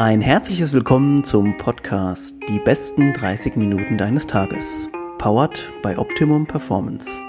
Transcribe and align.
Ein 0.00 0.20
herzliches 0.20 0.72
Willkommen 0.72 1.24
zum 1.24 1.56
Podcast 1.56 2.36
Die 2.48 2.60
besten 2.60 3.12
30 3.14 3.56
Minuten 3.56 3.98
deines 3.98 4.28
Tages. 4.28 4.88
Powered 5.18 5.68
by 5.82 5.96
Optimum 5.96 6.46
Performance. 6.46 7.20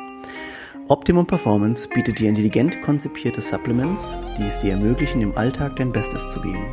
Optimum 0.87 1.25
Performance 1.25 1.89
bietet 1.89 2.19
dir 2.19 2.29
intelligent 2.29 2.79
konzipierte 2.83 3.41
Supplements, 3.41 4.21
die 4.37 4.43
es 4.43 4.59
dir 4.59 4.73
ermöglichen, 4.73 5.19
im 5.21 5.35
Alltag 5.35 5.77
dein 5.77 5.91
Bestes 5.91 6.29
zu 6.29 6.41
geben. 6.41 6.63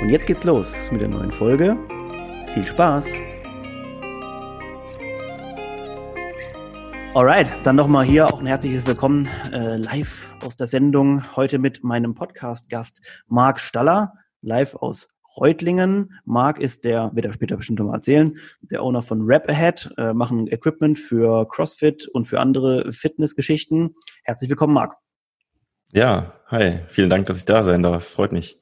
Und 0.00 0.08
jetzt 0.08 0.26
geht's 0.26 0.42
los 0.42 0.90
mit 0.90 1.02
der 1.02 1.08
neuen 1.08 1.32
Folge. 1.32 1.76
Viel 2.54 2.66
Spaß! 2.66 3.12
Alright, 7.12 7.50
dann 7.62 7.76
nochmal 7.76 8.06
hier 8.06 8.26
auch 8.26 8.40
ein 8.40 8.46
herzliches 8.46 8.86
Willkommen 8.86 9.28
äh, 9.52 9.76
live 9.76 10.34
aus 10.42 10.56
der 10.56 10.66
Sendung. 10.66 11.36
Heute 11.36 11.58
mit 11.58 11.84
meinem 11.84 12.14
Podcast-Gast 12.14 13.02
Marc 13.28 13.60
Staller, 13.60 14.14
live 14.46 14.74
aus 14.76 15.08
Reutlingen. 15.36 16.18
Marc 16.24 16.58
ist 16.58 16.84
der, 16.84 17.10
wird 17.14 17.26
er 17.26 17.32
später 17.32 17.56
bestimmt 17.56 17.78
nochmal 17.78 17.96
erzählen, 17.96 18.38
der 18.62 18.82
Owner 18.82 19.02
von 19.02 19.22
Rap 19.22 19.50
Ahead, 19.50 19.90
äh, 19.98 20.14
machen 20.14 20.46
Equipment 20.46 20.98
für 20.98 21.46
CrossFit 21.48 22.08
und 22.08 22.24
für 22.24 22.40
andere 22.40 22.90
Fitnessgeschichten. 22.92 23.94
Herzlich 24.24 24.48
willkommen, 24.48 24.72
Marc. 24.72 24.96
Ja, 25.92 26.32
hi, 26.46 26.80
vielen 26.88 27.10
Dank, 27.10 27.26
dass 27.26 27.38
ich 27.38 27.44
da 27.44 27.62
sein 27.62 27.82
darf. 27.82 28.04
Freut 28.04 28.32
mich. 28.32 28.58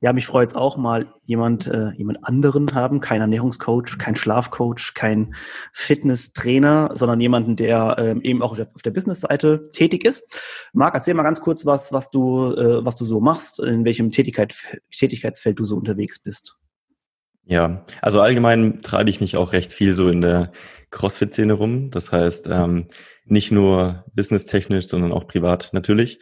Ja, 0.00 0.12
mich 0.12 0.26
freut 0.26 0.50
es 0.50 0.54
auch 0.54 0.76
mal, 0.76 1.12
jemand, 1.24 1.66
äh, 1.66 1.90
jemand 1.92 2.24
anderen 2.24 2.74
haben, 2.74 3.00
kein 3.00 3.20
Ernährungscoach, 3.20 3.98
kein 3.98 4.16
Schlafcoach, 4.16 4.94
kein 4.94 5.34
Fitnesstrainer, 5.72 6.90
sondern 6.94 7.20
jemanden, 7.20 7.56
der 7.56 7.96
ähm, 7.98 8.20
eben 8.22 8.42
auch 8.42 8.50
auf 8.50 8.56
der, 8.56 8.68
der 8.84 8.90
Businessseite 8.90 9.68
tätig 9.72 10.04
ist. 10.04 10.24
Marc, 10.72 10.94
erzähl 10.94 11.14
mal 11.14 11.22
ganz 11.22 11.40
kurz 11.40 11.64
was, 11.64 11.92
was 11.92 12.10
du, 12.10 12.54
äh, 12.54 12.84
was 12.84 12.96
du 12.96 13.04
so 13.04 13.20
machst, 13.20 13.60
in 13.60 13.84
welchem 13.84 14.10
Tätigkeit, 14.10 14.54
Tätigkeitsfeld 14.90 15.58
du 15.58 15.64
so 15.64 15.76
unterwegs 15.76 16.18
bist. 16.18 16.56
Ja, 17.48 17.86
also 18.02 18.20
allgemein 18.20 18.82
treibe 18.82 19.08
ich 19.08 19.20
mich 19.20 19.36
auch 19.36 19.52
recht 19.52 19.72
viel 19.72 19.94
so 19.94 20.08
in 20.08 20.20
der 20.20 20.50
CrossFit-Szene 20.90 21.52
rum. 21.52 21.90
Das 21.92 22.10
heißt, 22.10 22.48
ähm, 22.48 22.88
nicht 23.24 23.52
nur 23.52 24.04
businesstechnisch, 24.14 24.88
sondern 24.88 25.12
auch 25.12 25.28
privat 25.28 25.70
natürlich. 25.72 26.18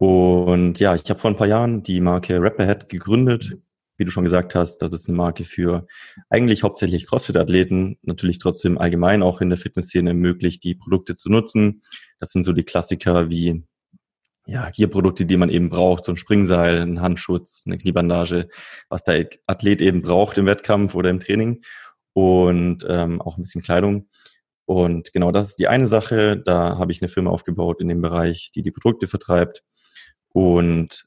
Und 0.00 0.80
ja, 0.80 0.94
ich 0.94 1.10
habe 1.10 1.20
vor 1.20 1.30
ein 1.30 1.36
paar 1.36 1.46
Jahren 1.46 1.82
die 1.82 2.00
Marke 2.00 2.40
Rapperhead 2.40 2.88
gegründet. 2.88 3.58
Wie 3.98 4.06
du 4.06 4.10
schon 4.10 4.24
gesagt 4.24 4.54
hast, 4.54 4.78
das 4.78 4.94
ist 4.94 5.10
eine 5.10 5.16
Marke 5.18 5.44
für 5.44 5.86
eigentlich 6.30 6.62
hauptsächlich 6.62 7.06
CrossFit-Athleten, 7.06 7.98
natürlich 8.00 8.38
trotzdem 8.38 8.78
allgemein 8.78 9.22
auch 9.22 9.42
in 9.42 9.50
der 9.50 9.58
Fitnessszene 9.58 10.14
möglich, 10.14 10.58
die 10.58 10.74
Produkte 10.74 11.16
zu 11.16 11.28
nutzen. 11.28 11.82
Das 12.18 12.30
sind 12.30 12.44
so 12.44 12.54
die 12.54 12.64
Klassiker 12.64 13.28
wie 13.28 13.62
ja, 14.46 14.70
Gear-Produkte, 14.70 15.26
die 15.26 15.36
man 15.36 15.50
eben 15.50 15.68
braucht, 15.68 16.06
so 16.06 16.12
ein 16.12 16.16
Springseil, 16.16 16.80
ein 16.80 17.02
Handschutz, 17.02 17.64
eine 17.66 17.76
Kniebandage, 17.76 18.48
was 18.88 19.04
der 19.04 19.28
Athlet 19.46 19.82
eben 19.82 20.00
braucht 20.00 20.38
im 20.38 20.46
Wettkampf 20.46 20.94
oder 20.94 21.10
im 21.10 21.20
Training 21.20 21.60
und 22.14 22.86
ähm, 22.88 23.20
auch 23.20 23.36
ein 23.36 23.42
bisschen 23.42 23.60
Kleidung. 23.60 24.08
Und 24.64 25.12
genau 25.12 25.30
das 25.30 25.48
ist 25.48 25.58
die 25.58 25.68
eine 25.68 25.86
Sache. 25.86 26.38
Da 26.38 26.78
habe 26.78 26.90
ich 26.90 27.02
eine 27.02 27.08
Firma 27.10 27.30
aufgebaut 27.30 27.82
in 27.82 27.88
dem 27.88 28.00
Bereich, 28.00 28.50
die 28.54 28.62
die 28.62 28.70
Produkte 28.70 29.06
vertreibt. 29.06 29.62
Und 30.32 31.06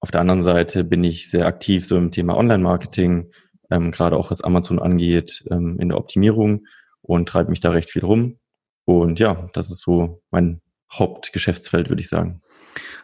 auf 0.00 0.10
der 0.10 0.20
anderen 0.20 0.42
Seite 0.42 0.84
bin 0.84 1.02
ich 1.04 1.30
sehr 1.30 1.46
aktiv 1.46 1.86
so 1.86 1.96
im 1.96 2.10
Thema 2.10 2.36
Online-Marketing, 2.36 3.30
ähm, 3.70 3.90
gerade 3.90 4.16
auch 4.16 4.30
was 4.30 4.40
Amazon 4.40 4.78
angeht, 4.78 5.44
ähm, 5.50 5.78
in 5.80 5.88
der 5.88 5.98
Optimierung 5.98 6.66
und 7.02 7.28
treibe 7.28 7.50
mich 7.50 7.60
da 7.60 7.70
recht 7.70 7.90
viel 7.90 8.04
rum. 8.04 8.38
Und 8.84 9.18
ja, 9.18 9.48
das 9.52 9.70
ist 9.70 9.82
so 9.82 10.22
mein 10.30 10.60
Hauptgeschäftsfeld, 10.92 11.88
würde 11.88 12.00
ich 12.00 12.08
sagen. 12.08 12.40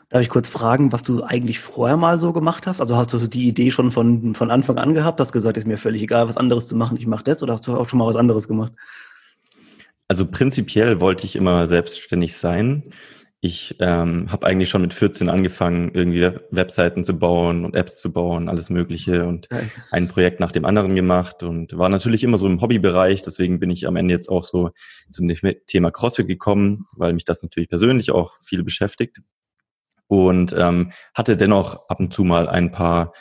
Darf 0.08 0.22
ich 0.22 0.28
kurz 0.28 0.48
fragen, 0.48 0.92
was 0.92 1.02
du 1.02 1.24
eigentlich 1.24 1.58
vorher 1.58 1.96
mal 1.96 2.20
so 2.20 2.32
gemacht 2.32 2.66
hast? 2.66 2.80
Also 2.80 2.96
hast 2.96 3.12
du 3.12 3.18
die 3.26 3.48
Idee 3.48 3.70
schon 3.70 3.90
von, 3.90 4.34
von 4.34 4.50
Anfang 4.50 4.78
an 4.78 4.94
gehabt, 4.94 5.18
hast 5.20 5.32
gesagt, 5.32 5.56
ist 5.56 5.66
mir 5.66 5.78
völlig 5.78 6.02
egal, 6.02 6.28
was 6.28 6.36
anderes 6.36 6.68
zu 6.68 6.76
machen, 6.76 6.96
ich 6.96 7.06
mache 7.06 7.24
das, 7.24 7.42
oder 7.42 7.54
hast 7.54 7.66
du 7.66 7.76
auch 7.76 7.88
schon 7.88 7.98
mal 7.98 8.06
was 8.06 8.16
anderes 8.16 8.46
gemacht? 8.46 8.72
Also 10.06 10.26
prinzipiell 10.26 11.00
wollte 11.00 11.26
ich 11.26 11.34
immer 11.34 11.66
selbstständig 11.66 12.36
sein. 12.36 12.84
Ich 13.46 13.76
ähm, 13.78 14.32
habe 14.32 14.46
eigentlich 14.46 14.70
schon 14.70 14.80
mit 14.80 14.94
14 14.94 15.28
angefangen, 15.28 15.90
irgendwie 15.92 16.30
Webseiten 16.50 17.04
zu 17.04 17.18
bauen 17.18 17.66
und 17.66 17.76
Apps 17.76 18.00
zu 18.00 18.10
bauen, 18.10 18.48
alles 18.48 18.70
Mögliche 18.70 19.26
und 19.26 19.48
okay. 19.52 19.68
ein 19.90 20.08
Projekt 20.08 20.40
nach 20.40 20.50
dem 20.50 20.64
anderen 20.64 20.94
gemacht 20.94 21.42
und 21.42 21.76
war 21.76 21.90
natürlich 21.90 22.24
immer 22.24 22.38
so 22.38 22.46
im 22.46 22.62
Hobbybereich. 22.62 23.20
Deswegen 23.20 23.60
bin 23.60 23.68
ich 23.68 23.86
am 23.86 23.96
Ende 23.96 24.14
jetzt 24.14 24.30
auch 24.30 24.44
so 24.44 24.70
zum 25.10 25.28
Thema 25.66 25.90
CrossFit 25.90 26.26
gekommen, 26.26 26.86
weil 26.96 27.12
mich 27.12 27.24
das 27.26 27.42
natürlich 27.42 27.68
persönlich 27.68 28.12
auch 28.12 28.38
viel 28.40 28.64
beschäftigt 28.64 29.18
und 30.06 30.54
ähm, 30.56 30.92
hatte 31.12 31.36
dennoch 31.36 31.90
ab 31.90 32.00
und 32.00 32.14
zu 32.14 32.24
mal 32.24 32.48
ein 32.48 32.72
paar 32.72 33.12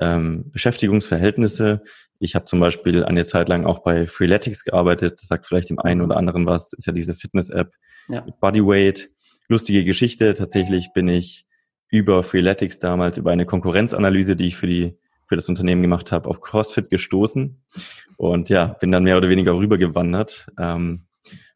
ähm, 0.00 0.52
Beschäftigungsverhältnisse. 0.52 1.82
Ich 2.20 2.36
habe 2.36 2.44
zum 2.44 2.60
Beispiel 2.60 3.02
eine 3.02 3.24
Zeit 3.24 3.48
lang 3.48 3.66
auch 3.66 3.80
bei 3.80 4.06
Freeletics 4.06 4.62
gearbeitet. 4.62 5.18
Das 5.20 5.26
sagt 5.26 5.44
vielleicht 5.44 5.70
dem 5.70 5.80
einen 5.80 6.02
oder 6.02 6.18
anderen 6.18 6.46
was. 6.46 6.68
Das 6.68 6.78
ist 6.78 6.86
ja 6.86 6.92
diese 6.92 7.14
Fitness-App 7.16 7.72
ja. 8.06 8.24
mit 8.24 8.38
Bodyweight 8.38 9.10
lustige 9.52 9.84
Geschichte. 9.84 10.34
Tatsächlich 10.34 10.92
bin 10.92 11.08
ich 11.08 11.46
über 11.88 12.22
Freeletics 12.22 12.80
damals, 12.80 13.18
über 13.18 13.30
eine 13.30 13.46
Konkurrenzanalyse, 13.46 14.34
die 14.34 14.46
ich 14.48 14.56
für 14.56 14.66
die 14.66 14.98
für 15.32 15.36
das 15.36 15.48
Unternehmen 15.48 15.80
gemacht 15.80 16.12
habe, 16.12 16.28
auf 16.28 16.42
CrossFit 16.42 16.90
gestoßen 16.90 17.56
und 18.18 18.50
ja, 18.50 18.76
bin 18.80 18.92
dann 18.92 19.04
mehr 19.04 19.16
oder 19.16 19.30
weniger 19.30 19.56
rübergewandert 19.56 20.48
ähm, 20.58 21.06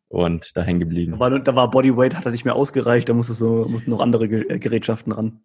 und 0.09 0.57
da 0.57 0.63
hängen 0.63 0.81
geblieben. 0.81 1.13
Da 1.13 1.19
war, 1.19 1.39
da 1.39 1.55
war 1.55 1.71
Bodyweight, 1.71 2.15
hat 2.15 2.25
er 2.25 2.33
nicht 2.33 2.47
mehr 2.47 2.55
ausgereicht, 2.55 3.09
da 3.11 3.13
musste 3.13 3.35
so, 3.35 3.67
mussten 3.69 3.91
noch 3.91 4.01
andere 4.01 4.25
äh, 4.25 4.59
Gerätschaften 4.59 5.13
ran. 5.13 5.41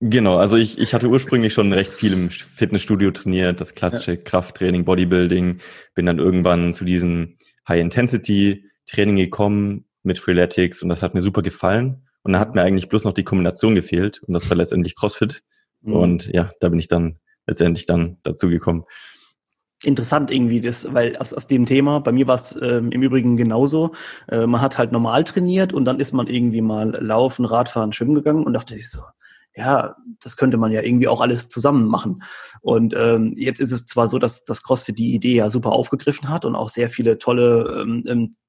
Genau, 0.00 0.36
also 0.36 0.56
ich, 0.56 0.78
ich 0.78 0.94
hatte 0.94 1.08
ursprünglich 1.08 1.54
schon 1.54 1.72
recht 1.72 1.92
viel 1.92 2.12
im 2.12 2.28
Fitnessstudio 2.28 3.12
trainiert, 3.12 3.60
das 3.60 3.74
klassische 3.74 4.14
ja. 4.14 4.20
Krafttraining, 4.20 4.84
Bodybuilding, 4.84 5.58
bin 5.94 6.06
dann 6.06 6.18
irgendwann 6.18 6.74
zu 6.74 6.84
diesem 6.84 7.36
High-Intensity-Training 7.68 9.16
gekommen, 9.16 9.85
mit 10.06 10.18
Freeletics 10.18 10.82
und 10.82 10.88
das 10.88 11.02
hat 11.02 11.14
mir 11.14 11.22
super 11.22 11.42
gefallen. 11.42 12.06
Und 12.22 12.32
da 12.32 12.40
hat 12.40 12.56
mir 12.56 12.62
eigentlich 12.62 12.88
bloß 12.88 13.04
noch 13.04 13.12
die 13.12 13.22
Kombination 13.22 13.76
gefehlt 13.76 14.20
und 14.24 14.34
das 14.34 14.48
war 14.50 14.56
letztendlich 14.56 14.96
CrossFit. 14.96 15.42
Mhm. 15.82 15.92
Und 15.92 16.26
ja, 16.28 16.50
da 16.60 16.68
bin 16.68 16.78
ich 16.78 16.88
dann 16.88 17.18
letztendlich 17.46 17.86
dann 17.86 18.18
dazu 18.24 18.48
gekommen. 18.48 18.84
Interessant 19.84 20.30
irgendwie 20.30 20.60
das, 20.60 20.92
weil 20.92 21.16
aus, 21.18 21.32
aus 21.34 21.46
dem 21.46 21.66
Thema, 21.66 22.00
bei 22.00 22.10
mir 22.10 22.26
war 22.26 22.34
es 22.34 22.58
ähm, 22.60 22.90
im 22.90 23.02
Übrigen 23.02 23.36
genauso. 23.36 23.92
Äh, 24.26 24.46
man 24.46 24.60
hat 24.60 24.78
halt 24.78 24.90
normal 24.90 25.22
trainiert 25.22 25.72
und 25.72 25.84
dann 25.84 26.00
ist 26.00 26.12
man 26.12 26.26
irgendwie 26.26 26.62
mal 26.62 26.96
laufen, 27.00 27.44
Radfahren, 27.44 27.92
schwimmen 27.92 28.14
gegangen 28.14 28.44
und 28.44 28.54
dachte 28.54 28.74
sich 28.74 28.90
so, 28.90 29.02
ja, 29.54 29.94
das 30.20 30.36
könnte 30.36 30.56
man 30.56 30.72
ja 30.72 30.82
irgendwie 30.82 31.08
auch 31.08 31.20
alles 31.20 31.48
zusammen 31.48 31.86
machen. 31.86 32.22
Und 32.60 32.94
ähm, 32.96 33.34
jetzt 33.36 33.60
ist 33.60 33.72
es 33.72 33.86
zwar 33.86 34.08
so, 34.08 34.18
dass 34.18 34.44
das 34.44 34.62
CrossFit 34.62 34.98
die 34.98 35.14
Idee 35.14 35.36
ja 35.36 35.50
super 35.50 35.72
aufgegriffen 35.72 36.28
hat 36.28 36.44
und 36.44 36.56
auch 36.56 36.70
sehr 36.70 36.90
viele 36.90 37.18
tolle 37.18 37.82
ähm, 37.82 38.02
ähm 38.06 38.22
äh, 38.24 38.45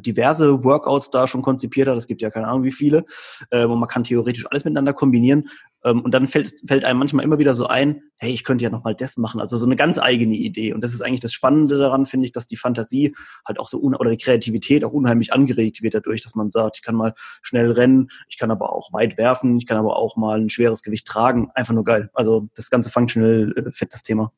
diverse 0.00 0.64
Workouts 0.64 1.10
da 1.10 1.26
schon 1.26 1.42
konzipiert 1.42 1.88
hat. 1.88 1.96
Es 1.96 2.06
gibt 2.06 2.22
ja 2.22 2.30
keine 2.30 2.48
Ahnung 2.48 2.64
wie 2.64 2.72
viele. 2.72 3.04
Ähm, 3.50 3.70
und 3.70 3.80
man 3.80 3.88
kann 3.88 4.04
theoretisch 4.04 4.46
alles 4.50 4.64
miteinander 4.64 4.92
kombinieren. 4.92 5.48
Ähm, 5.84 6.00
und 6.02 6.12
dann 6.12 6.26
fällt, 6.26 6.54
fällt 6.66 6.84
einem 6.84 6.98
manchmal 6.98 7.24
immer 7.24 7.38
wieder 7.38 7.54
so 7.54 7.66
ein, 7.66 8.02
hey, 8.16 8.32
ich 8.32 8.44
könnte 8.44 8.64
ja 8.64 8.70
nochmal 8.70 8.94
das 8.94 9.16
machen. 9.16 9.40
Also 9.40 9.56
so 9.58 9.66
eine 9.66 9.76
ganz 9.76 9.98
eigene 9.98 10.34
Idee. 10.34 10.72
Und 10.72 10.82
das 10.82 10.92
ist 10.92 11.02
eigentlich 11.02 11.20
das 11.20 11.32
Spannende 11.32 11.78
daran, 11.78 12.06
finde 12.06 12.26
ich, 12.26 12.32
dass 12.32 12.46
die 12.46 12.56
Fantasie 12.56 13.14
halt 13.46 13.60
auch 13.60 13.68
so, 13.68 13.78
oder 13.80 14.10
die 14.10 14.16
Kreativität 14.16 14.84
auch 14.84 14.92
unheimlich 14.92 15.32
angeregt 15.32 15.82
wird 15.82 15.94
dadurch, 15.94 16.22
dass 16.22 16.34
man 16.34 16.50
sagt, 16.50 16.76
ich 16.76 16.82
kann 16.82 16.94
mal 16.94 17.14
schnell 17.42 17.70
rennen, 17.70 18.08
ich 18.28 18.38
kann 18.38 18.50
aber 18.50 18.72
auch 18.72 18.92
weit 18.92 19.18
werfen, 19.18 19.58
ich 19.58 19.66
kann 19.66 19.76
aber 19.76 19.96
auch 19.96 20.16
mal 20.16 20.40
ein 20.40 20.50
schweres 20.50 20.82
Gewicht 20.82 21.06
tragen. 21.06 21.50
Einfach 21.54 21.74
nur 21.74 21.84
geil. 21.84 22.10
Also 22.12 22.48
das 22.56 22.70
ganze 22.70 22.90
Functional 22.90 23.52
äh, 23.56 23.72
Fitness-Thema. 23.72 24.32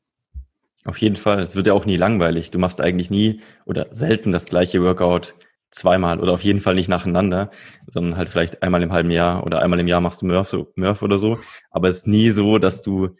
Auf 0.85 0.97
jeden 0.97 1.15
Fall. 1.15 1.41
Es 1.41 1.55
wird 1.55 1.67
ja 1.67 1.73
auch 1.73 1.85
nie 1.85 1.97
langweilig. 1.97 2.51
Du 2.51 2.59
machst 2.59 2.81
eigentlich 2.81 3.09
nie 3.09 3.41
oder 3.65 3.87
selten 3.91 4.31
das 4.31 4.45
gleiche 4.45 4.81
Workout 4.81 5.35
zweimal 5.69 6.19
oder 6.19 6.33
auf 6.33 6.43
jeden 6.43 6.59
Fall 6.59 6.75
nicht 6.75 6.89
nacheinander, 6.89 7.49
sondern 7.87 8.17
halt 8.17 8.29
vielleicht 8.29 8.61
einmal 8.61 8.83
im 8.83 8.91
halben 8.91 9.11
Jahr 9.11 9.45
oder 9.45 9.61
einmal 9.61 9.79
im 9.79 9.87
Jahr 9.87 10.01
machst 10.01 10.21
du 10.21 10.25
Murph, 10.25 10.55
Murph 10.75 11.01
oder 11.01 11.17
so. 11.17 11.39
Aber 11.69 11.87
es 11.87 11.99
ist 11.99 12.07
nie 12.07 12.31
so, 12.31 12.57
dass 12.57 12.81
du 12.81 13.15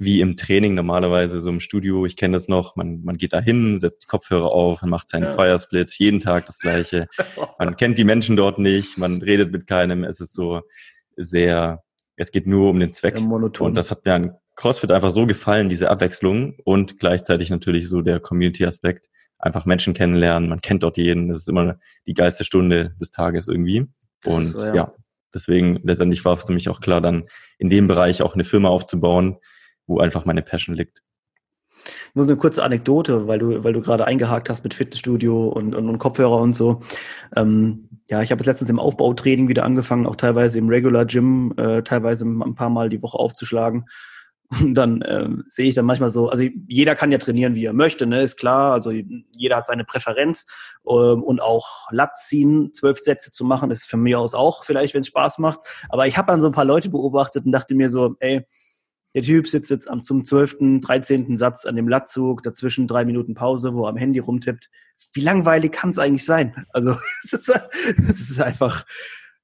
wie 0.00 0.20
im 0.20 0.36
Training 0.36 0.74
normalerweise 0.74 1.40
so 1.40 1.50
im 1.50 1.58
Studio, 1.58 2.06
ich 2.06 2.14
kenne 2.14 2.34
das 2.34 2.46
noch, 2.46 2.76
man, 2.76 3.02
man 3.02 3.16
geht 3.16 3.32
da 3.32 3.40
hin, 3.40 3.80
setzt 3.80 4.04
die 4.04 4.06
Kopfhörer 4.06 4.52
auf, 4.52 4.80
man 4.82 4.90
macht 4.90 5.10
seinen 5.10 5.24
ja. 5.24 5.32
Firesplit, 5.32 5.90
jeden 5.98 6.20
Tag 6.20 6.46
das 6.46 6.58
gleiche. 6.58 7.08
Man 7.58 7.76
kennt 7.76 7.98
die 7.98 8.04
Menschen 8.04 8.36
dort 8.36 8.60
nicht, 8.60 8.96
man 8.98 9.20
redet 9.20 9.50
mit 9.50 9.66
keinem, 9.66 10.04
es 10.04 10.20
ist 10.20 10.32
so 10.32 10.62
sehr, 11.16 11.82
es 12.14 12.30
geht 12.30 12.46
nur 12.46 12.70
um 12.70 12.78
den 12.78 12.92
Zweck. 12.92 13.16
Und 13.66 13.74
das 13.74 13.90
hat 13.90 14.04
mir 14.04 14.14
an 14.14 14.36
CrossFit 14.58 14.90
einfach 14.90 15.12
so 15.12 15.24
gefallen, 15.24 15.68
diese 15.68 15.88
Abwechslung 15.88 16.56
und 16.64 16.98
gleichzeitig 16.98 17.48
natürlich 17.48 17.88
so 17.88 18.02
der 18.02 18.18
Community-Aspekt. 18.18 19.08
Einfach 19.38 19.66
Menschen 19.66 19.94
kennenlernen, 19.94 20.48
man 20.48 20.60
kennt 20.60 20.82
dort 20.82 20.96
jeden, 20.96 21.28
das 21.28 21.38
ist 21.38 21.48
immer 21.48 21.76
die 22.08 22.14
geilste 22.14 22.42
Stunde 22.42 22.92
des 23.00 23.12
Tages 23.12 23.46
irgendwie. 23.46 23.86
Und 24.24 24.46
so, 24.46 24.64
ja. 24.64 24.74
ja, 24.74 24.92
deswegen 25.32 25.78
letztendlich 25.84 26.24
war 26.24 26.36
es 26.36 26.42
für 26.42 26.52
mich 26.52 26.68
auch 26.68 26.80
klar, 26.80 27.00
dann 27.00 27.26
in 27.58 27.70
dem 27.70 27.86
Bereich 27.86 28.20
auch 28.20 28.34
eine 28.34 28.42
Firma 28.42 28.68
aufzubauen, 28.68 29.38
wo 29.86 30.00
einfach 30.00 30.24
meine 30.24 30.42
Passion 30.42 30.74
liegt. 30.74 31.02
Ich 32.08 32.14
muss 32.16 32.26
eine 32.26 32.36
kurze 32.36 32.64
Anekdote, 32.64 33.28
weil 33.28 33.38
du, 33.38 33.62
weil 33.62 33.72
du 33.72 33.80
gerade 33.80 34.08
eingehakt 34.08 34.50
hast 34.50 34.64
mit 34.64 34.74
Fitnessstudio 34.74 35.50
und, 35.50 35.76
und, 35.76 35.88
und 35.88 35.98
Kopfhörer 36.00 36.40
und 36.40 36.54
so. 36.54 36.80
Ähm, 37.36 37.88
ja, 38.08 38.22
ich 38.22 38.32
habe 38.32 38.40
jetzt 38.40 38.46
letztens 38.46 38.70
im 38.70 38.80
Aufbautraining 38.80 39.46
wieder 39.46 39.64
angefangen, 39.64 40.08
auch 40.08 40.16
teilweise 40.16 40.58
im 40.58 40.68
Regular 40.68 41.04
Gym, 41.04 41.54
äh, 41.56 41.84
teilweise 41.84 42.24
ein 42.26 42.56
paar 42.56 42.70
Mal 42.70 42.88
die 42.88 43.00
Woche 43.00 43.20
aufzuschlagen 43.20 43.84
Und 44.50 44.74
dann 44.74 45.04
ähm, 45.06 45.44
sehe 45.48 45.68
ich 45.68 45.74
dann 45.74 45.84
manchmal 45.84 46.10
so, 46.10 46.30
also 46.30 46.42
jeder 46.66 46.94
kann 46.94 47.12
ja 47.12 47.18
trainieren, 47.18 47.54
wie 47.54 47.66
er 47.66 47.74
möchte, 47.74 48.06
ne, 48.06 48.22
ist 48.22 48.38
klar. 48.38 48.72
Also 48.72 48.90
jeder 48.90 49.56
hat 49.56 49.66
seine 49.66 49.84
Präferenz 49.84 50.46
ähm, 50.88 51.22
und 51.22 51.42
auch 51.42 51.90
Lat 51.90 52.16
ziehen, 52.16 52.72
zwölf 52.72 52.98
Sätze 52.98 53.30
zu 53.30 53.44
machen, 53.44 53.70
ist 53.70 53.84
für 53.84 53.98
mich 53.98 54.16
aus 54.16 54.34
auch 54.34 54.64
vielleicht, 54.64 54.94
wenn 54.94 55.02
es 55.02 55.08
Spaß 55.08 55.38
macht. 55.38 55.60
Aber 55.90 56.06
ich 56.06 56.16
habe 56.16 56.32
dann 56.32 56.40
so 56.40 56.46
ein 56.46 56.54
paar 56.54 56.64
Leute 56.64 56.88
beobachtet 56.88 57.44
und 57.44 57.52
dachte 57.52 57.74
mir 57.74 57.90
so, 57.90 58.16
ey, 58.20 58.46
der 59.14 59.22
Typ 59.22 59.48
sitzt 59.48 59.70
jetzt 59.70 59.90
am, 59.90 60.02
zum 60.02 60.24
zwölften, 60.24 60.80
dreizehnten 60.80 61.36
Satz 61.36 61.66
an 61.66 61.76
dem 61.76 61.88
Lattzug, 61.88 62.42
dazwischen 62.42 62.86
drei 62.86 63.04
Minuten 63.04 63.34
Pause, 63.34 63.74
wo 63.74 63.84
er 63.84 63.90
am 63.90 63.96
Handy 63.96 64.18
rumtippt. 64.18 64.70
Wie 65.12 65.20
langweilig 65.20 65.72
kann 65.72 65.90
es 65.90 65.98
eigentlich 65.98 66.24
sein? 66.24 66.66
Also 66.72 66.94
es 67.24 67.32
ist 67.32 68.40
einfach, 68.40 68.86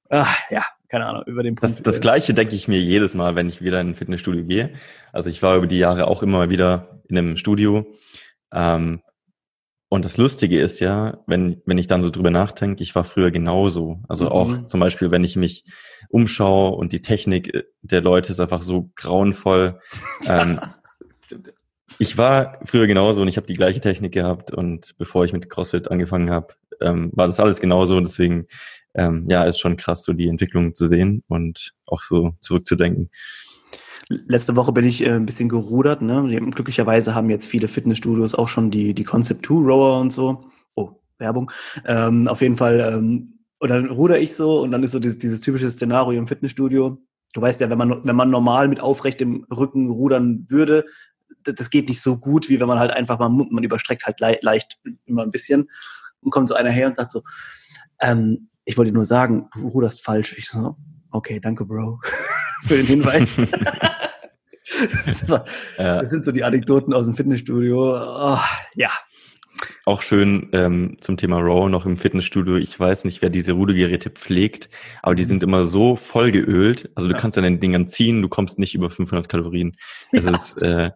ach, 0.09 0.35
ja, 0.49 0.63
keine 0.89 1.07
Ahnung, 1.07 1.23
über 1.25 1.43
den 1.43 1.55
Punkt. 1.55 1.77
Das, 1.77 1.83
das 1.83 2.01
Gleiche 2.01 2.33
denke 2.33 2.55
ich 2.55 2.67
mir 2.67 2.79
jedes 2.79 3.13
Mal, 3.13 3.35
wenn 3.35 3.49
ich 3.49 3.61
wieder 3.61 3.81
in 3.81 3.89
ein 3.89 3.95
Fitnessstudio 3.95 4.43
gehe. 4.45 4.73
Also 5.11 5.29
ich 5.29 5.41
war 5.41 5.57
über 5.57 5.67
die 5.67 5.79
Jahre 5.79 6.07
auch 6.07 6.23
immer 6.23 6.39
mal 6.39 6.49
wieder 6.49 7.01
in 7.07 7.17
einem 7.17 7.37
Studio. 7.37 7.85
Ähm, 8.53 9.01
und 9.87 10.03
das 10.03 10.17
Lustige 10.17 10.59
ist 10.59 10.79
ja, 10.79 11.19
wenn, 11.27 11.61
wenn 11.65 11.77
ich 11.77 11.87
dann 11.87 12.01
so 12.01 12.09
drüber 12.09 12.31
nachdenke, 12.31 12.83
ich 12.83 12.95
war 12.95 13.03
früher 13.03 13.31
genauso. 13.31 14.01
Also 14.07 14.25
mhm. 14.25 14.31
auch 14.31 14.65
zum 14.65 14.79
Beispiel, 14.79 15.11
wenn 15.11 15.23
ich 15.23 15.35
mich 15.35 15.63
umschaue 16.09 16.75
und 16.75 16.91
die 16.91 17.01
Technik 17.01 17.53
äh, 17.53 17.63
der 17.81 18.01
Leute 18.01 18.31
ist 18.31 18.39
einfach 18.39 18.61
so 18.61 18.91
grauenvoll. 18.95 19.79
ähm, 20.27 20.59
ich 21.97 22.17
war 22.17 22.59
früher 22.65 22.87
genauso 22.87 23.21
und 23.21 23.27
ich 23.27 23.37
habe 23.37 23.47
die 23.47 23.53
gleiche 23.53 23.79
Technik 23.79 24.13
gehabt 24.13 24.51
und 24.51 24.97
bevor 24.97 25.23
ich 25.23 25.33
mit 25.33 25.49
CrossFit 25.49 25.89
angefangen 25.89 26.29
habe, 26.29 26.55
ähm, 26.81 27.11
war 27.13 27.27
das 27.27 27.39
alles 27.39 27.61
genauso 27.61 27.95
und 27.95 28.05
deswegen 28.05 28.47
ähm, 28.95 29.25
ja, 29.29 29.43
ist 29.43 29.59
schon 29.59 29.77
krass, 29.77 30.03
so 30.03 30.13
die 30.13 30.27
Entwicklung 30.27 30.73
zu 30.73 30.87
sehen 30.87 31.23
und 31.27 31.73
auch 31.85 32.01
so 32.01 32.35
zurückzudenken. 32.39 33.09
Letzte 34.07 34.55
Woche 34.55 34.71
bin 34.71 34.85
ich 34.85 35.01
äh, 35.01 35.11
ein 35.11 35.25
bisschen 35.25 35.49
gerudert. 35.49 36.01
Ne? 36.01 36.23
Glücklicherweise 36.51 37.15
haben 37.15 37.29
jetzt 37.29 37.47
viele 37.47 37.67
Fitnessstudios 37.67 38.35
auch 38.35 38.47
schon 38.47 38.71
die, 38.71 38.93
die 38.93 39.03
Concept 39.03 39.45
2 39.45 39.53
Rower 39.53 39.99
und 39.99 40.11
so. 40.11 40.45
Oh, 40.75 40.91
Werbung. 41.17 41.51
Ähm, 41.85 42.27
auf 42.27 42.41
jeden 42.41 42.57
Fall. 42.57 42.79
Ähm, 42.79 43.39
und 43.59 43.69
dann 43.69 43.87
ruder 43.87 44.19
ich 44.19 44.35
so 44.35 44.61
und 44.61 44.71
dann 44.71 44.83
ist 44.83 44.91
so 44.91 44.99
dieses, 44.99 45.17
dieses 45.17 45.41
typische 45.41 45.69
Szenario 45.71 46.19
im 46.19 46.27
Fitnessstudio. 46.27 47.01
Du 47.33 47.41
weißt 47.41 47.61
ja, 47.61 47.69
wenn 47.69 47.77
man, 47.77 48.05
wenn 48.05 48.15
man 48.15 48.29
normal 48.29 48.67
mit 48.67 48.79
aufrechtem 48.79 49.45
Rücken 49.51 49.89
rudern 49.89 50.45
würde, 50.49 50.85
das 51.43 51.69
geht 51.69 51.89
nicht 51.89 52.01
so 52.01 52.17
gut, 52.17 52.49
wie 52.49 52.59
wenn 52.59 52.67
man 52.67 52.79
halt 52.79 52.91
einfach 52.91 53.17
mal, 53.17 53.29
man 53.29 53.63
überstreckt 53.63 54.05
halt 54.05 54.19
le 54.19 54.37
leicht 54.41 54.77
immer 55.05 55.23
ein 55.23 55.31
bisschen 55.31 55.69
und 56.21 56.31
kommt 56.31 56.47
so 56.47 56.53
einer 56.53 56.69
her 56.69 56.87
und 56.87 56.95
sagt 56.95 57.11
so, 57.11 57.23
ähm, 57.99 58.49
ich 58.65 58.77
wollte 58.77 58.91
nur 58.91 59.05
sagen, 59.05 59.47
du 59.53 59.67
ruderst 59.67 60.03
falsch. 60.03 60.35
Ich 60.37 60.49
so, 60.49 60.75
okay, 61.11 61.39
danke, 61.39 61.65
Bro, 61.65 62.01
für 62.67 62.77
den 62.77 62.85
Hinweis. 62.85 63.35
das, 65.05 65.29
war, 65.29 65.45
ja. 65.77 66.01
das, 66.01 66.09
sind 66.09 66.25
so 66.25 66.31
die 66.31 66.43
Anekdoten 66.43 66.93
aus 66.93 67.05
dem 67.05 67.15
Fitnessstudio. 67.15 67.95
Oh, 67.97 68.39
ja. 68.73 68.89
Auch 69.85 70.01
schön 70.01 70.49
ähm, 70.51 70.97
zum 70.99 71.15
Thema 71.15 71.39
Raw 71.39 71.69
noch 71.69 71.85
im 71.85 71.97
Fitnessstudio. 71.97 72.57
Ich 72.57 72.77
weiß 72.77 73.05
nicht, 73.05 73.21
wer 73.21 73.29
diese 73.29 73.53
Rudergeräte 73.53 74.09
pflegt, 74.09 74.69
aber 75.01 75.15
die 75.15 75.23
mhm. 75.23 75.27
sind 75.27 75.43
immer 75.43 75.63
so 75.63 75.95
voll 75.95 76.31
geölt. 76.31 76.91
Also 76.95 77.07
du 77.07 77.15
ja. 77.15 77.21
kannst 77.21 77.37
an 77.37 77.45
den 77.45 77.59
Dingern 77.59 77.87
ziehen, 77.87 78.21
du 78.21 78.27
kommst 78.27 78.59
nicht 78.59 78.75
über 78.75 78.89
500 78.89 79.29
Kalorien. 79.29 79.77
Es 80.11 80.25
ja. 80.25 80.31
ist, 80.31 80.61
äh, 80.61 80.91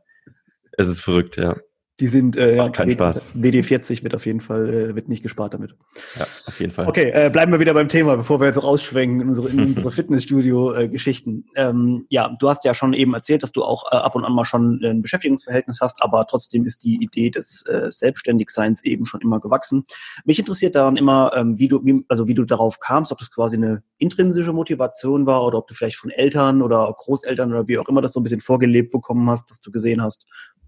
es 0.78 0.88
ist 0.88 1.02
verrückt, 1.02 1.38
ja. 1.38 1.56
Die 2.00 2.08
sind 2.08 2.38
äh, 2.38 2.56
Macht 2.56 2.74
keinen 2.74 2.92
Spaß. 2.92 3.34
WD40 3.36 4.04
wird 4.04 4.16
auf 4.16 4.26
jeden 4.26 4.40
Fall 4.40 4.70
äh, 4.70 4.96
wird 4.96 5.10
nicht 5.10 5.22
gespart 5.22 5.54
damit. 5.54 5.76
Ja, 6.18 6.26
auf 6.46 6.60
jeden 6.60 6.72
Fall. 6.72 6.88
Okay, 6.88 7.12
äh, 7.14 7.30
bleiben 7.30 7.52
wir 7.52 7.60
wieder 7.60 7.74
beim 7.74 7.90
Thema, 7.90 8.16
bevor 8.16 8.40
wir 8.40 8.48
jetzt 8.48 8.64
rausschwenken 8.64 9.22
in 9.22 9.28
unsere, 9.28 9.50
in 9.50 9.60
unsere 9.60 9.92
Fitnessstudio-Geschichten. 10.00 11.46
ähm, 11.56 12.06
ja, 12.10 12.34
du 12.40 12.50
hast 12.50 12.64
ja 12.64 12.74
schon 12.74 12.94
eben 12.94 13.14
erzählt, 13.14 13.44
dass 13.44 13.52
du 13.52 13.64
auch 13.64 13.92
äh, 13.92 13.98
ab 13.98 14.16
und 14.16 14.24
an 14.24 14.34
mal 14.34 14.46
schon 14.46 14.82
ein 14.84 15.02
Beschäftigungsverhältnis 15.02 15.80
hast, 15.82 16.02
aber 16.02 16.26
trotzdem 16.26 16.66
ist 16.66 16.84
die 16.84 17.04
Idee 17.04 17.30
des 17.32 17.66
äh, 17.66 17.92
Selbstständigseins 17.92 18.84
eben 18.86 19.06
schon 19.06 19.20
immer 19.22 19.42
gewachsen. 19.42 19.86
Mich 20.24 20.40
interessiert 20.40 20.76
daran 20.76 20.96
immer, 20.96 21.34
ähm, 21.36 21.60
wie 21.60 21.68
du, 21.68 21.84
wie, 21.84 22.06
also 22.08 22.28
wie 22.28 22.34
du 22.34 22.46
darauf 22.46 22.80
kamst, 22.80 23.12
ob 23.12 23.18
das 23.18 23.30
quasi 23.30 23.58
eine 23.58 23.84
intrinsische 23.98 24.54
Motivation 24.54 25.26
war 25.26 25.44
oder 25.44 25.58
ob 25.58 25.68
du 25.68 25.74
vielleicht 25.74 25.98
von 25.98 26.12
Eltern 26.12 26.62
oder 26.62 26.94
Großeltern 26.98 27.52
oder 27.52 27.68
wie 27.68 27.78
auch 27.78 27.90
immer 27.90 28.02
das 28.02 28.14
so 28.14 28.22
ein 28.22 28.24
bisschen 28.24 28.40
vorgelebt 28.40 28.92
bekommen 28.92 29.30
hast, 29.30 29.50
dass 29.52 29.60
du 29.60 29.72
gesehen 29.72 30.02
hast, 30.02 30.26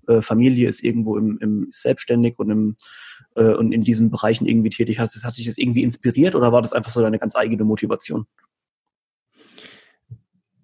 äh, 0.07 0.21
Familie 0.21 0.67
ist 0.67 0.83
irgendwo 0.83 1.17
im, 1.17 1.37
im 1.41 1.67
selbstständig 1.71 2.37
und 2.39 2.49
im 2.49 2.75
äh, 3.35 3.53
und 3.53 3.71
in 3.71 3.83
diesen 3.83 4.09
Bereichen 4.09 4.45
irgendwie 4.45 4.69
tätig 4.69 4.99
hast, 4.99 5.15
das, 5.15 5.23
hat 5.23 5.33
sich 5.33 5.45
das 5.45 5.57
irgendwie 5.57 5.83
inspiriert 5.83 6.35
oder 6.35 6.51
war 6.51 6.61
das 6.61 6.73
einfach 6.73 6.91
so 6.91 7.01
deine 7.01 7.19
ganz 7.19 7.35
eigene 7.35 7.63
Motivation? 7.63 8.25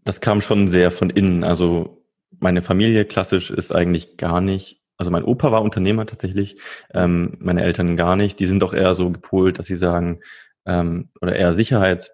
Das 0.03 0.21
kam 0.21 0.41
schon 0.41 0.67
sehr 0.67 0.91
von 0.91 1.09
innen. 1.09 1.43
Also 1.43 2.05
meine 2.39 2.61
Familie 2.61 3.05
klassisch 3.05 3.51
ist 3.51 3.73
eigentlich 3.73 4.17
gar 4.17 4.41
nicht. 4.41 4.81
Also 4.97 5.11
mein 5.11 5.23
Opa 5.23 5.51
war 5.51 5.61
Unternehmer 5.61 6.05
tatsächlich, 6.05 6.59
ähm, 6.93 7.37
meine 7.39 7.61
Eltern 7.61 7.97
gar 7.97 8.15
nicht. 8.15 8.39
Die 8.39 8.45
sind 8.45 8.61
doch 8.61 8.73
eher 8.73 8.95
so 8.95 9.11
gepolt, 9.11 9.59
dass 9.59 9.67
sie 9.67 9.75
sagen, 9.75 10.21
ähm, 10.65 11.09
oder 11.21 11.35
eher 11.35 11.53
Sicherheits 11.53 12.11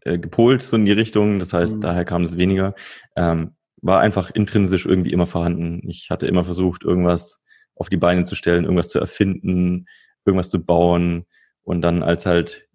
äh, 0.00 0.18
gepolt 0.18 0.62
so 0.62 0.76
in 0.76 0.86
die 0.86 0.92
Richtung. 0.92 1.38
Das 1.38 1.52
heißt, 1.52 1.76
mhm. 1.76 1.80
daher 1.80 2.04
kam 2.04 2.24
es 2.24 2.36
weniger. 2.36 2.74
Ähm, 3.16 3.54
war 3.84 4.00
einfach 4.00 4.30
intrinsisch 4.30 4.86
irgendwie 4.86 5.12
immer 5.12 5.26
vorhanden. 5.26 5.82
Ich 5.86 6.08
hatte 6.08 6.26
immer 6.26 6.42
versucht, 6.42 6.84
irgendwas 6.84 7.42
auf 7.76 7.90
die 7.90 7.98
Beine 7.98 8.24
zu 8.24 8.34
stellen, 8.34 8.64
irgendwas 8.64 8.88
zu 8.88 8.98
erfinden, 8.98 9.86
irgendwas 10.24 10.48
zu 10.48 10.64
bauen. 10.64 11.26
Und 11.64 11.82
dann, 11.82 12.02
als 12.02 12.24
halt 12.24 12.66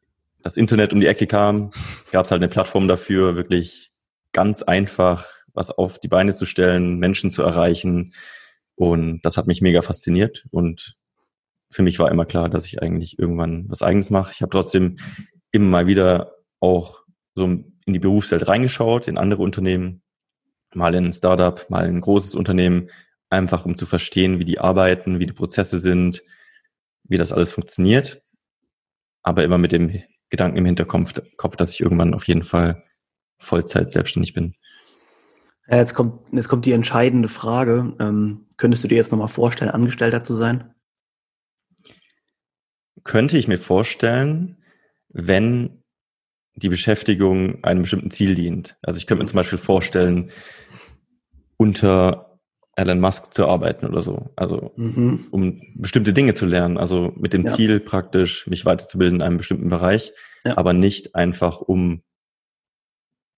das 0.43 0.55
Internet 0.55 0.93
um 0.93 0.99
die 0.99 1.07
Ecke 1.07 1.25
kam, 1.25 1.71
gab 2.11 2.25
es 2.25 2.31
halt 2.31 2.43
eine 2.43 2.49
Plattform 2.49 2.87
dafür, 2.87 3.35
wirklich 3.35 3.89
ganz 4.33 4.61
einfach 4.61 5.25
was 5.51 5.71
auf 5.71 5.99
die 5.99 6.07
Beine 6.07 6.35
zu 6.35 6.45
stellen, 6.45 6.99
Menschen 6.99 7.31
zu 7.31 7.41
erreichen. 7.41 8.13
Und 8.75 9.21
das 9.23 9.35
hat 9.35 9.47
mich 9.47 9.61
mega 9.61 9.81
fasziniert. 9.81 10.45
Und 10.51 10.95
für 11.71 11.81
mich 11.81 11.97
war 11.97 12.11
immer 12.11 12.25
klar, 12.25 12.49
dass 12.49 12.65
ich 12.65 12.83
eigentlich 12.83 13.17
irgendwann 13.17 13.65
was 13.67 13.81
eigenes 13.81 14.11
mache. 14.11 14.31
Ich 14.33 14.43
habe 14.43 14.51
trotzdem 14.51 14.97
immer 15.51 15.69
mal 15.69 15.87
wieder 15.87 16.35
auch 16.59 17.01
so 17.33 17.45
in 17.45 17.93
die 17.93 17.99
Berufswelt 17.99 18.47
reingeschaut, 18.47 19.07
in 19.07 19.17
andere 19.17 19.41
Unternehmen, 19.41 20.03
mal 20.73 20.93
in 20.95 21.05
ein 21.05 21.13
Startup, 21.13 21.69
mal 21.69 21.85
in 21.87 21.97
ein 21.97 22.01
großes 22.01 22.35
Unternehmen, 22.35 22.89
einfach 23.29 23.65
um 23.65 23.75
zu 23.77 23.85
verstehen, 23.85 24.39
wie 24.39 24.45
die 24.45 24.59
arbeiten, 24.59 25.19
wie 25.19 25.25
die 25.25 25.33
Prozesse 25.33 25.79
sind, 25.79 26.23
wie 27.03 27.17
das 27.17 27.31
alles 27.31 27.51
funktioniert. 27.51 28.21
Aber 29.21 29.43
immer 29.43 29.57
mit 29.57 29.71
dem 29.71 30.01
Gedanken 30.29 30.57
im 30.57 30.65
Hinterkopf, 30.65 31.55
dass 31.57 31.73
ich 31.73 31.81
irgendwann 31.81 32.13
auf 32.13 32.27
jeden 32.27 32.43
Fall 32.43 32.83
Vollzeit 33.39 33.91
selbstständig 33.91 34.33
bin. 34.33 34.55
Ja, 35.67 35.77
jetzt 35.77 35.93
kommt, 35.93 36.33
jetzt 36.33 36.49
kommt 36.49 36.65
die 36.65 36.71
entscheidende 36.71 37.29
Frage. 37.29 37.95
Ähm, 37.99 38.47
könntest 38.57 38.83
du 38.83 38.87
dir 38.87 38.95
jetzt 38.95 39.11
nochmal 39.11 39.27
vorstellen, 39.27 39.71
Angestellter 39.71 40.23
zu 40.23 40.33
sein? 40.33 40.73
Könnte 43.03 43.37
ich 43.37 43.47
mir 43.47 43.59
vorstellen, 43.59 44.63
wenn 45.09 45.83
die 46.61 46.69
Beschäftigung 46.69 47.63
einem 47.63 47.81
bestimmten 47.81 48.11
Ziel 48.11 48.35
dient. 48.35 48.77
Also 48.81 48.97
ich 48.97 49.07
könnte 49.07 49.23
mir 49.23 49.27
zum 49.29 49.37
Beispiel 49.37 49.57
vorstellen, 49.57 50.31
unter 51.57 52.39
Elon 52.75 52.99
Musk 52.99 53.33
zu 53.33 53.47
arbeiten 53.47 53.85
oder 53.85 54.01
so. 54.01 54.29
Also 54.35 54.71
mhm. 54.77 55.27
um 55.31 55.61
bestimmte 55.75 56.13
Dinge 56.13 56.33
zu 56.33 56.45
lernen. 56.45 56.77
Also 56.77 57.13
mit 57.17 57.33
dem 57.33 57.45
ja. 57.45 57.51
Ziel 57.51 57.79
praktisch, 57.79 58.47
mich 58.47 58.65
weiterzubilden 58.65 59.17
in 59.17 59.21
einem 59.21 59.37
bestimmten 59.37 59.69
Bereich, 59.69 60.13
ja. 60.45 60.57
aber 60.57 60.73
nicht 60.73 61.15
einfach 61.15 61.61
um 61.61 62.01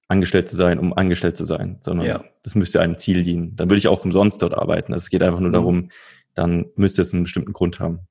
angestellt 0.07 0.49
zu 0.49 0.57
sein, 0.57 0.77
um 0.77 0.93
angestellt 0.93 1.37
zu 1.37 1.45
sein, 1.45 1.77
sondern 1.79 2.05
ja. 2.05 2.23
das 2.43 2.53
müsste 2.53 2.81
einem 2.81 2.97
Ziel 2.97 3.23
dienen. 3.23 3.55
Dann 3.55 3.69
würde 3.69 3.77
ich 3.77 3.87
auch 3.87 4.03
umsonst 4.03 4.41
dort 4.41 4.53
arbeiten. 4.53 4.93
Es 4.93 5.09
geht 5.09 5.23
einfach 5.23 5.39
nur 5.39 5.49
mhm. 5.49 5.53
darum, 5.53 5.89
dann 6.33 6.65
müsste 6.75 7.01
es 7.01 7.13
einen 7.13 7.23
bestimmten 7.23 7.53
Grund 7.53 7.79
haben. 7.79 8.07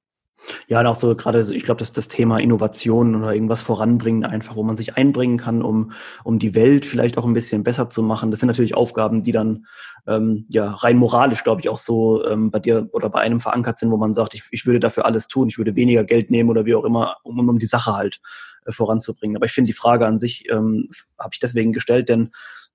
Ja, 0.69 0.81
und 0.81 0.87
auch 0.87 0.97
so 0.97 1.15
gerade, 1.15 1.41
ich 1.55 1.65
glaube, 1.65 1.79
dass 1.79 1.93
das 1.93 2.09
Thema 2.09 2.39
Innovation 2.39 3.15
oder 3.15 3.35
irgendwas 3.35 3.63
voranbringen, 3.63 4.25
einfach, 4.25 4.57
wo 4.57 4.63
man 4.63 4.77
sich 4.77 4.97
einbringen 4.97 5.39
kann, 5.39 5.63
um, 5.63 5.93
um 6.25 6.39
die 6.39 6.55
Welt 6.55 6.87
vielleicht 6.87 7.19
auch 7.19 7.25
ein 7.25 7.35
bisschen 7.35 7.63
besser 7.63 7.91
zu 7.91 8.03
machen. 8.03 8.31
Das 8.31 8.41
sind 8.41 8.47
natürlich 8.47 8.75
Aufgaben, 8.75 9.23
die 9.23 9.33
dann 9.33 9.67
ähm, 10.07 10.47
ja 10.51 10.71
rein 10.71 10.97
moralisch, 10.97 11.45
glaube 11.45 11.61
ich, 11.61 11.69
auch 11.69 11.79
so 11.79 12.25
ähm, 12.27 12.51
bei 12.51 12.59
dir 12.59 12.89
oder 12.93 13.11
bei 13.11 13.21
einem 13.21 13.41
verankert 13.41 13.79
sind, 13.79 13.91
wo 13.91 13.97
man 13.97 14.15
sagt, 14.15 14.35
ich, 14.35 14.45
ich 14.51 14.67
würde 14.67 14.81
dafür 14.81 15.05
alles 15.05 15.29
tun, 15.29 15.49
ich 15.49 15.59
würde 15.59 15.77
weniger 15.77 16.05
Geld 16.05 16.31
nehmen 16.31 16.51
oder 16.51 16.65
wie 16.65 16.75
auch 16.75 16.85
immer, 16.85 17.17
um, 17.23 17.49
um 17.49 17.59
die 17.59 17.67
Sache 17.67 17.95
halt 17.95 18.21
äh, 18.67 18.73
voranzubringen. 18.73 19.37
Aber 19.37 19.47
ich 19.47 19.53
finde 19.53 19.69
die 19.69 19.77
Frage 19.77 20.07
an 20.07 20.19
sich 20.19 20.49
ähm, 20.51 20.89
habe 21.19 21.31
ich 21.33 21.39
deswegen 21.39 21.73
gestellt, 21.73 22.09
denn 22.09 22.31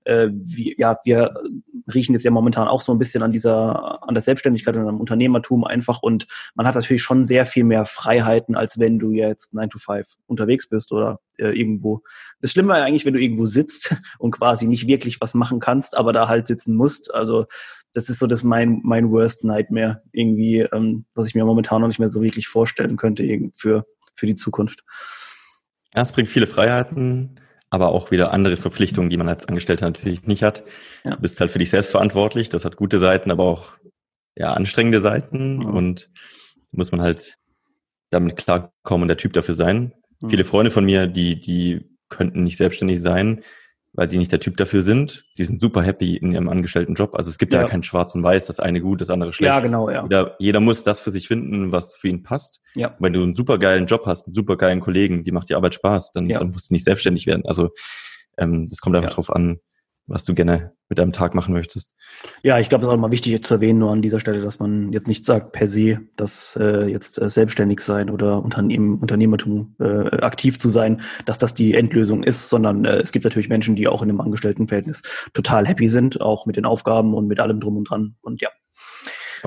äh, 0.06 0.28
wie, 0.32 0.74
ja, 0.78 0.98
wir 1.04 1.34
riechen 1.92 2.14
jetzt 2.14 2.24
ja 2.24 2.30
momentan 2.30 2.68
auch 2.68 2.80
so 2.80 2.92
ein 2.92 2.98
bisschen 2.98 3.22
an 3.22 3.32
dieser, 3.32 4.02
an 4.06 4.14
der 4.14 4.22
Selbstständigkeit 4.22 4.76
und 4.76 4.88
am 4.88 5.00
Unternehmertum 5.00 5.64
einfach 5.64 6.02
und 6.02 6.26
man 6.54 6.66
hat 6.66 6.74
natürlich 6.74 7.02
schon 7.02 7.24
sehr 7.24 7.46
viel 7.46 7.64
mehr 7.64 7.84
Freiheiten, 7.84 8.56
als 8.56 8.78
wenn 8.78 8.98
du 8.98 9.10
jetzt 9.10 9.54
9 9.54 9.70
to 9.70 9.78
5 9.78 10.06
unterwegs 10.26 10.68
bist 10.68 10.92
oder 10.92 11.20
äh, 11.38 11.48
irgendwo. 11.48 12.02
Das 12.40 12.52
Schlimme 12.52 12.70
war 12.70 12.82
eigentlich, 12.82 13.04
wenn 13.04 13.14
du 13.14 13.20
irgendwo 13.20 13.46
sitzt 13.46 13.96
und 14.18 14.30
quasi 14.32 14.66
nicht 14.66 14.86
wirklich 14.86 15.20
was 15.20 15.34
machen 15.34 15.60
kannst, 15.60 15.96
aber 15.96 16.12
da 16.12 16.28
halt 16.28 16.46
sitzen 16.46 16.76
musst. 16.76 17.12
Also 17.12 17.46
das 17.92 18.08
ist 18.08 18.18
so 18.18 18.26
das 18.26 18.42
mein, 18.42 18.80
mein 18.84 19.10
Worst 19.10 19.44
Nightmare 19.44 20.02
irgendwie, 20.12 20.60
ähm, 20.60 21.06
was 21.14 21.26
ich 21.26 21.34
mir 21.34 21.44
momentan 21.44 21.80
noch 21.80 21.88
nicht 21.88 21.98
mehr 21.98 22.10
so 22.10 22.22
wirklich 22.22 22.46
vorstellen 22.46 22.96
könnte 22.96 23.50
für, 23.56 23.86
für 24.14 24.26
die 24.26 24.36
Zukunft. 24.36 24.84
Ja, 25.94 26.02
es 26.02 26.12
bringt 26.12 26.28
viele 26.28 26.46
Freiheiten, 26.46 27.40
aber 27.76 27.92
auch 27.92 28.10
wieder 28.10 28.32
andere 28.32 28.56
Verpflichtungen, 28.56 29.10
die 29.10 29.16
man 29.16 29.28
als 29.28 29.46
Angestellter 29.46 29.86
natürlich 29.86 30.26
nicht 30.26 30.42
hat. 30.42 30.64
Ja. 31.04 31.12
Du 31.12 31.20
bist 31.20 31.38
halt 31.40 31.50
für 31.50 31.58
dich 31.58 31.70
selbst 31.70 31.90
verantwortlich. 31.90 32.48
Das 32.48 32.64
hat 32.64 32.76
gute 32.76 32.98
Seiten, 32.98 33.30
aber 33.30 33.44
auch 33.44 33.76
ja, 34.34 34.52
anstrengende 34.52 35.00
Seiten 35.00 35.58
mhm. 35.58 35.66
und 35.66 36.10
muss 36.72 36.90
man 36.90 37.02
halt 37.02 37.36
damit 38.10 38.36
klarkommen 38.36 39.02
und 39.02 39.08
der 39.08 39.16
Typ 39.16 39.34
dafür 39.34 39.54
sein. 39.54 39.92
Mhm. 40.20 40.30
Viele 40.30 40.44
Freunde 40.44 40.70
von 40.70 40.84
mir, 40.84 41.06
die, 41.06 41.38
die 41.38 41.88
könnten 42.08 42.42
nicht 42.42 42.56
selbstständig 42.56 43.00
sein, 43.00 43.42
weil 43.96 44.10
sie 44.10 44.18
nicht 44.18 44.30
der 44.30 44.40
Typ 44.40 44.58
dafür 44.58 44.82
sind. 44.82 45.24
Die 45.38 45.42
sind 45.42 45.60
super 45.60 45.82
happy 45.82 46.16
in 46.16 46.32
ihrem 46.32 46.48
angestellten 46.48 46.94
Job. 46.94 47.14
Also 47.14 47.30
es 47.30 47.38
gibt 47.38 47.54
ja, 47.54 47.62
ja 47.62 47.66
kein 47.66 47.82
Schwarz 47.82 48.14
und 48.14 48.22
Weiß, 48.22 48.46
das 48.46 48.60
eine 48.60 48.82
gut, 48.82 49.00
das 49.00 49.08
andere 49.08 49.32
schlecht. 49.32 49.48
Ja, 49.52 49.60
genau, 49.60 49.90
ja. 49.90 50.02
Jeder, 50.02 50.36
jeder 50.38 50.60
muss 50.60 50.82
das 50.82 51.00
für 51.00 51.10
sich 51.10 51.26
finden, 51.26 51.72
was 51.72 51.96
für 51.96 52.08
ihn 52.08 52.22
passt. 52.22 52.60
Ja. 52.74 52.94
Wenn 52.98 53.14
du 53.14 53.22
einen 53.22 53.34
super 53.34 53.58
geilen 53.58 53.86
Job 53.86 54.02
hast, 54.04 54.26
einen 54.26 54.34
super 54.34 54.56
geilen 54.56 54.80
Kollegen, 54.80 55.24
die 55.24 55.32
macht 55.32 55.48
die 55.48 55.54
Arbeit 55.54 55.74
Spaß, 55.74 56.12
dann, 56.12 56.26
ja. 56.26 56.38
dann 56.38 56.50
musst 56.50 56.70
du 56.70 56.74
nicht 56.74 56.84
selbstständig 56.84 57.26
werden. 57.26 57.46
Also 57.46 57.70
ähm, 58.36 58.68
das 58.68 58.80
kommt 58.80 58.94
einfach 58.96 59.10
ja. 59.10 59.14
drauf 59.14 59.34
an, 59.34 59.60
was 60.06 60.24
du 60.24 60.34
gerne 60.34 60.72
mit 60.88 60.98
deinem 60.98 61.12
Tag 61.12 61.34
machen 61.34 61.52
möchtest. 61.52 61.92
Ja, 62.42 62.58
ich 62.58 62.68
glaube, 62.68 62.82
das 62.82 62.92
ist 62.92 62.96
auch 62.96 63.00
mal 63.00 63.10
wichtig 63.10 63.42
zu 63.44 63.54
erwähnen, 63.54 63.80
nur 63.80 63.90
an 63.90 64.02
dieser 64.02 64.20
Stelle, 64.20 64.40
dass 64.40 64.60
man 64.60 64.92
jetzt 64.92 65.08
nicht 65.08 65.26
sagt 65.26 65.52
per 65.52 65.66
se, 65.66 66.00
dass 66.16 66.56
äh, 66.60 66.86
jetzt 66.86 67.20
äh, 67.20 67.28
selbstständig 67.28 67.80
sein 67.80 68.08
oder 68.08 68.42
Unternehmen, 68.42 68.98
Unternehmertum 69.00 69.74
äh, 69.80 70.16
aktiv 70.18 70.58
zu 70.58 70.68
sein, 70.68 71.02
dass 71.24 71.38
das 71.38 71.54
die 71.54 71.74
Endlösung 71.74 72.22
ist, 72.22 72.48
sondern 72.48 72.84
äh, 72.84 72.98
es 72.98 73.10
gibt 73.10 73.24
natürlich 73.24 73.48
Menschen, 73.48 73.74
die 73.74 73.88
auch 73.88 74.02
in 74.02 74.10
einem 74.10 74.20
Angestelltenverhältnis 74.20 75.02
total 75.34 75.66
happy 75.66 75.88
sind, 75.88 76.20
auch 76.20 76.46
mit 76.46 76.56
den 76.56 76.66
Aufgaben 76.66 77.14
und 77.14 77.26
mit 77.26 77.40
allem 77.40 77.58
drum 77.58 77.76
und 77.76 77.90
dran. 77.90 78.14
Und 78.22 78.40
ja, 78.40 78.50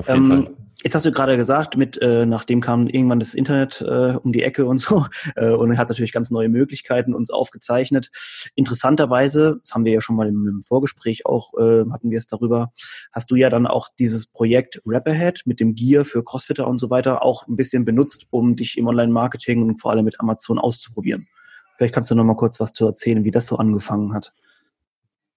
auf 0.00 0.08
jeden 0.08 0.30
ähm, 0.30 0.44
Fall. 0.44 0.56
Jetzt 0.82 0.94
hast 0.94 1.04
du 1.04 1.12
gerade 1.12 1.36
gesagt, 1.36 1.76
mit 1.76 2.00
äh, 2.00 2.24
nachdem 2.24 2.62
kam 2.62 2.86
irgendwann 2.86 3.20
das 3.20 3.34
Internet 3.34 3.82
äh, 3.82 4.14
um 4.14 4.32
die 4.32 4.42
Ecke 4.42 4.64
und 4.64 4.78
so 4.78 5.04
äh, 5.36 5.50
und 5.50 5.76
hat 5.76 5.90
natürlich 5.90 6.12
ganz 6.12 6.30
neue 6.30 6.48
Möglichkeiten 6.48 7.14
uns 7.14 7.30
aufgezeichnet. 7.30 8.10
Interessanterweise, 8.54 9.58
das 9.60 9.74
haben 9.74 9.84
wir 9.84 9.92
ja 9.92 10.00
schon 10.00 10.16
mal 10.16 10.26
im, 10.26 10.48
im 10.48 10.62
Vorgespräch 10.62 11.26
auch 11.26 11.52
äh, 11.58 11.84
hatten 11.90 12.10
wir 12.10 12.16
es 12.16 12.26
darüber, 12.26 12.72
hast 13.12 13.30
du 13.30 13.36
ja 13.36 13.50
dann 13.50 13.66
auch 13.66 13.88
dieses 13.98 14.26
Projekt 14.26 14.80
Rapperhead 14.86 15.42
mit 15.44 15.60
dem 15.60 15.74
Gear 15.74 16.06
für 16.06 16.24
Crossfitter 16.24 16.66
und 16.66 16.78
so 16.78 16.88
weiter 16.88 17.22
auch 17.22 17.46
ein 17.46 17.56
bisschen 17.56 17.84
benutzt, 17.84 18.26
um 18.30 18.56
dich 18.56 18.78
im 18.78 18.86
Online-Marketing 18.86 19.62
und 19.62 19.82
vor 19.82 19.90
allem 19.90 20.06
mit 20.06 20.18
Amazon 20.18 20.58
auszuprobieren. 20.58 21.28
Vielleicht 21.76 21.94
kannst 21.94 22.10
du 22.10 22.14
noch 22.14 22.24
mal 22.24 22.36
kurz 22.36 22.58
was 22.58 22.72
zu 22.72 22.86
erzählen, 22.86 23.24
wie 23.24 23.30
das 23.30 23.46
so 23.46 23.56
angefangen 23.56 24.14
hat. 24.14 24.32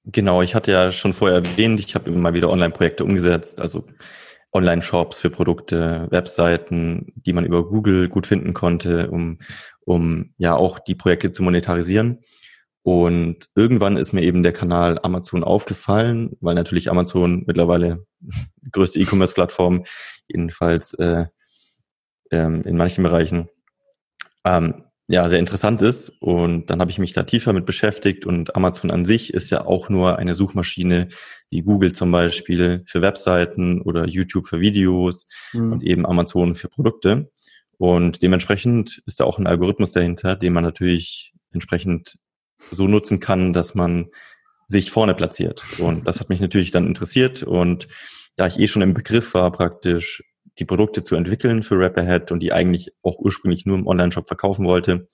Genau, 0.05 0.41
ich 0.41 0.55
hatte 0.55 0.71
ja 0.71 0.91
schon 0.91 1.13
vorher 1.13 1.37
erwähnt, 1.37 1.79
ich 1.79 1.95
habe 1.95 2.09
immer 2.09 2.33
wieder 2.33 2.49
Online-Projekte 2.49 3.03
umgesetzt, 3.03 3.61
also 3.61 3.85
Online-Shops 4.53 5.19
für 5.19 5.29
Produkte, 5.29 6.07
Webseiten, 6.11 7.13
die 7.15 7.33
man 7.33 7.45
über 7.45 7.65
Google 7.65 8.07
gut 8.07 8.27
finden 8.27 8.53
konnte, 8.53 9.09
um, 9.09 9.39
um 9.85 10.33
ja 10.37 10.55
auch 10.55 10.79
die 10.79 10.95
Projekte 10.95 11.31
zu 11.31 11.43
monetarisieren. 11.43 12.19
Und 12.83 13.49
irgendwann 13.55 13.97
ist 13.97 14.11
mir 14.11 14.21
eben 14.23 14.43
der 14.43 14.51
Kanal 14.51 14.99
Amazon 15.01 15.43
aufgefallen, 15.43 16.35
weil 16.41 16.53
natürlich 16.53 16.91
Amazon 16.91 17.43
mittlerweile 17.47 18.05
größte 18.71 18.99
E-Commerce-Plattform, 18.99 19.85
jedenfalls 20.27 20.93
äh, 20.95 21.25
ähm, 22.31 22.61
in 22.63 22.75
manchen 22.75 23.03
Bereichen, 23.03 23.47
ähm, 24.45 24.83
ja, 25.07 25.27
sehr 25.27 25.39
interessant 25.39 25.81
ist. 25.81 26.09
Und 26.19 26.69
dann 26.69 26.79
habe 26.79 26.91
ich 26.91 26.99
mich 26.99 27.13
da 27.13 27.23
tiefer 27.23 27.53
mit 27.53 27.65
beschäftigt 27.65 28.25
und 28.25 28.55
Amazon 28.55 28.91
an 28.91 29.05
sich 29.05 29.33
ist 29.33 29.49
ja 29.49 29.65
auch 29.65 29.89
nur 29.89 30.17
eine 30.17 30.35
Suchmaschine, 30.35 31.09
wie 31.49 31.61
Google 31.61 31.91
zum 31.91 32.11
Beispiel 32.11 32.83
für 32.85 33.01
Webseiten 33.01 33.81
oder 33.81 34.07
YouTube 34.07 34.47
für 34.47 34.59
Videos 34.59 35.25
mhm. 35.51 35.73
und 35.73 35.83
eben 35.83 36.05
Amazon 36.05 36.55
für 36.55 36.69
Produkte. 36.69 37.29
Und 37.77 38.21
dementsprechend 38.21 39.01
ist 39.05 39.19
da 39.19 39.25
auch 39.25 39.39
ein 39.39 39.47
Algorithmus 39.47 39.91
dahinter, 39.91 40.35
den 40.35 40.53
man 40.53 40.63
natürlich 40.63 41.33
entsprechend 41.51 42.17
so 42.71 42.87
nutzen 42.87 43.19
kann, 43.19 43.51
dass 43.51 43.75
man 43.75 44.07
sich 44.67 44.89
vorne 44.89 45.15
platziert. 45.15 45.63
Und 45.79 46.07
das 46.07 46.19
hat 46.19 46.29
mich 46.29 46.39
natürlich 46.39 46.71
dann 46.71 46.87
interessiert. 46.87 47.43
Und 47.43 47.87
da 48.37 48.47
ich 48.47 48.57
eh 48.57 48.67
schon 48.67 48.81
im 48.81 48.93
Begriff 48.93 49.33
war, 49.33 49.51
praktisch 49.51 50.23
die 50.59 50.65
Produkte 50.65 51.03
zu 51.03 51.15
entwickeln 51.15 51.63
für 51.63 51.79
Rapperhead 51.79 52.31
und 52.31 52.39
die 52.39 52.53
eigentlich 52.53 52.93
auch 53.01 53.17
ursprünglich 53.17 53.65
nur 53.65 53.77
im 53.77 53.87
Online-Shop 53.87 54.27
verkaufen 54.27 54.65
wollte, 54.65 55.07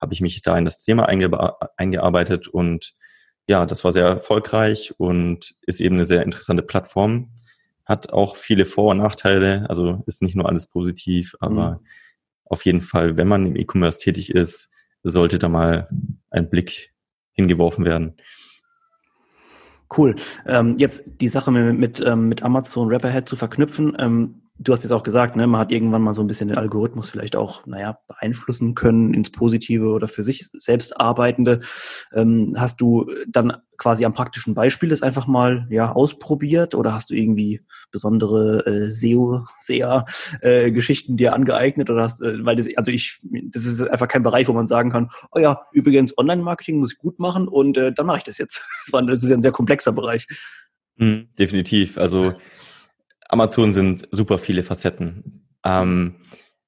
habe 0.00 0.14
ich 0.14 0.20
mich 0.20 0.42
da 0.42 0.58
in 0.58 0.64
das 0.64 0.82
Thema 0.82 1.06
eingearbeitet 1.06 2.48
und 2.48 2.94
ja, 3.46 3.66
das 3.66 3.84
war 3.84 3.92
sehr 3.92 4.06
erfolgreich 4.06 4.94
und 4.98 5.54
ist 5.62 5.80
eben 5.80 5.96
eine 5.96 6.06
sehr 6.06 6.22
interessante 6.22 6.62
Plattform. 6.62 7.30
Hat 7.84 8.12
auch 8.12 8.36
viele 8.36 8.64
Vor- 8.64 8.92
und 8.92 8.98
Nachteile, 8.98 9.66
also 9.68 10.02
ist 10.06 10.22
nicht 10.22 10.36
nur 10.36 10.48
alles 10.48 10.66
positiv, 10.66 11.34
aber 11.40 11.72
mhm. 11.72 11.86
auf 12.44 12.64
jeden 12.64 12.80
Fall, 12.80 13.16
wenn 13.16 13.28
man 13.28 13.46
im 13.46 13.56
E-Commerce 13.56 13.98
tätig 13.98 14.30
ist, 14.30 14.70
sollte 15.02 15.38
da 15.38 15.48
mal 15.48 15.88
ein 16.30 16.48
Blick 16.48 16.92
hingeworfen 17.32 17.84
werden. 17.84 18.14
Cool. 19.96 20.16
Ähm, 20.46 20.76
jetzt 20.78 21.02
die 21.20 21.28
Sache 21.28 21.50
mit, 21.50 21.78
mit, 21.78 22.00
ähm, 22.00 22.28
mit 22.28 22.42
Amazon 22.42 22.88
Rapperhead 22.88 23.28
zu 23.28 23.36
verknüpfen. 23.36 23.96
Ähm, 23.98 24.41
du 24.62 24.72
hast 24.72 24.84
jetzt 24.84 24.92
auch 24.92 25.02
gesagt, 25.02 25.36
ne, 25.36 25.46
man 25.46 25.60
hat 25.60 25.72
irgendwann 25.72 26.02
mal 26.02 26.14
so 26.14 26.22
ein 26.22 26.26
bisschen 26.26 26.48
den 26.48 26.58
Algorithmus 26.58 27.10
vielleicht 27.10 27.36
auch, 27.36 27.66
naja, 27.66 27.98
beeinflussen 28.06 28.74
können 28.74 29.14
ins 29.14 29.30
Positive 29.30 29.88
oder 29.88 30.08
für 30.08 30.22
sich 30.22 30.48
selbst 30.52 30.98
arbeitende. 31.00 31.60
Ähm, 32.12 32.54
hast 32.56 32.80
du 32.80 33.10
dann 33.28 33.56
quasi 33.76 34.04
am 34.04 34.14
praktischen 34.14 34.54
Beispiel 34.54 34.90
das 34.90 35.02
einfach 35.02 35.26
mal 35.26 35.66
ja 35.70 35.92
ausprobiert 35.92 36.74
oder 36.74 36.94
hast 36.94 37.10
du 37.10 37.14
irgendwie 37.14 37.62
besondere 37.90 38.64
äh, 38.66 38.90
SEO, 38.90 39.44
SEA 39.58 40.04
äh, 40.40 40.70
dir 41.08 41.34
angeeignet 41.34 41.90
oder 41.90 42.02
hast, 42.02 42.22
äh, 42.22 42.44
weil 42.44 42.56
das, 42.56 42.68
also 42.76 42.92
ich, 42.92 43.18
das 43.22 43.64
ist 43.64 43.80
einfach 43.82 44.08
kein 44.08 44.22
Bereich, 44.22 44.46
wo 44.46 44.52
man 44.52 44.66
sagen 44.66 44.90
kann, 44.90 45.10
oh 45.32 45.38
ja, 45.38 45.62
übrigens 45.72 46.16
Online-Marketing 46.16 46.78
muss 46.78 46.92
ich 46.92 46.98
gut 46.98 47.18
machen 47.18 47.48
und 47.48 47.76
äh, 47.76 47.92
dann 47.92 48.06
mache 48.06 48.18
ich 48.18 48.24
das 48.24 48.38
jetzt. 48.38 48.62
Das 48.92 49.22
ist 49.22 49.30
ja 49.30 49.36
ein 49.36 49.42
sehr 49.42 49.52
komplexer 49.52 49.92
Bereich. 49.92 50.26
Mhm, 50.96 51.28
definitiv. 51.38 51.98
Also 51.98 52.34
Amazon 53.32 53.72
sind 53.72 54.06
super 54.10 54.38
viele 54.38 54.62
Facetten. 54.62 55.48
Ähm, 55.64 56.16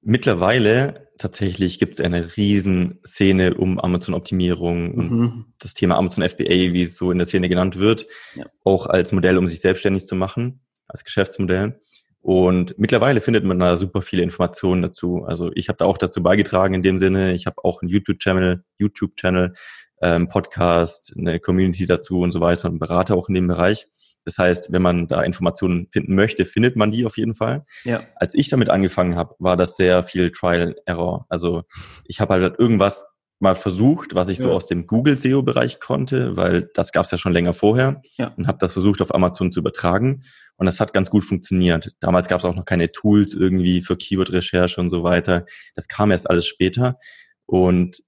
mittlerweile 0.01 1.09
tatsächlich 1.19 1.79
gibt 1.79 1.95
es 1.95 2.01
eine 2.01 2.37
riesen 2.37 3.01
Szene 3.07 3.55
um 3.55 3.79
Amazon-Optimierung 3.79 4.95
und 4.95 5.11
mhm. 5.11 5.45
das 5.59 5.75
Thema 5.75 5.97
Amazon 5.97 6.29
FBA, 6.29 6.73
wie 6.73 6.83
es 6.83 6.97
so 6.97 7.11
in 7.11 7.19
der 7.19 7.27
Szene 7.27 7.49
genannt 7.49 7.79
wird, 7.79 8.07
ja. 8.35 8.47
auch 8.65 8.87
als 8.87 9.13
Modell, 9.13 9.37
um 9.37 9.47
sich 9.47 9.61
selbstständig 9.61 10.07
zu 10.07 10.17
machen, 10.17 10.63
als 10.89 11.05
Geschäftsmodell. 11.05 11.81
Und 12.21 12.79
mittlerweile 12.79 13.21
findet 13.21 13.45
man 13.45 13.59
da 13.59 13.77
super 13.77 14.01
viele 14.01 14.23
Informationen 14.23 14.81
dazu. 14.81 15.25
Also 15.25 15.51
ich 15.55 15.69
habe 15.69 15.77
da 15.77 15.85
auch 15.85 15.99
dazu 15.99 16.23
beigetragen 16.23 16.73
in 16.73 16.83
dem 16.83 16.99
Sinne. 16.99 17.35
Ich 17.35 17.45
habe 17.45 17.63
auch 17.63 17.83
einen 17.83 17.91
YouTube-Channel, 17.91 18.65
YouTube-Channel, 18.79 19.53
ähm, 20.01 20.29
Podcast, 20.29 21.13
eine 21.19 21.39
Community 21.39 21.85
dazu 21.85 22.21
und 22.21 22.33
so 22.33 22.41
weiter 22.41 22.71
und 22.71 22.79
berate 22.79 23.15
auch 23.15 23.29
in 23.29 23.35
dem 23.35 23.49
Bereich. 23.49 23.89
Das 24.25 24.39
heißt, 24.39 24.73
wenn 24.73 24.83
man 24.83 25.09
da 25.09 25.23
Informationen 25.23 25.89
finden 25.91 26.15
möchte, 26.15 26.45
findet 26.45 26.77
man 26.77 26.91
die 26.91 27.05
auf 27.05 27.17
jeden 27.17 27.35
Fall. 27.35 27.65
Ja. 27.85 28.03
Als 28.17 28.35
ich 28.35 28.49
damit 28.49 28.71
angefangen 28.71 29.17
habe, 29.17 29.35
war 29.39 29.57
das 29.57 29.77
sehr 29.77 30.03
viel 30.03 30.31
Trial 30.31 30.77
Error. 30.87 31.27
Also 31.29 31.63
ich 32.07 32.21
habe 32.21 32.35
halt 32.35 32.59
irgendwas 32.59 33.05
mal 33.41 33.55
versucht, 33.55 34.15
was 34.15 34.29
ich 34.29 34.39
ja. 34.39 34.45
so 34.45 34.51
aus 34.51 34.67
dem 34.67 34.87
Google 34.87 35.17
SEO-Bereich 35.17 35.81
konnte, 35.81 36.37
weil 36.37 36.71
das 36.75 36.93
gab 36.93 37.05
es 37.05 37.11
ja 37.11 37.19
schon 37.19 37.33
länger 37.33 37.53
vorher 37.53 38.01
ja. 38.17 38.33
und 38.37 38.47
habe 38.47 38.59
das 38.59 38.73
versucht 38.73 39.03
auf 39.03 39.15
Amazon 39.15 39.53
zu 39.53 39.61
übertragen 39.61 40.23
und 40.57 40.67
das 40.67 40.81
hat 40.81 40.93
ganz 40.95 41.11
gut 41.11 41.25
funktioniert. 41.25 41.91
Damals 42.01 42.29
gab 42.29 42.39
es 42.39 42.45
auch 42.45 42.55
noch 42.55 42.65
keine 42.65 42.93
Tools 42.93 43.35
irgendwie 43.35 43.81
für 43.81 43.97
Keyword-Recherche 43.97 44.81
und 44.81 44.91
so 44.91 45.03
weiter. 45.03 45.47
Das 45.75 45.89
kam 45.89 46.11
erst 46.11 46.31
alles 46.31 46.47
später 46.47 46.99
und 47.47 48.03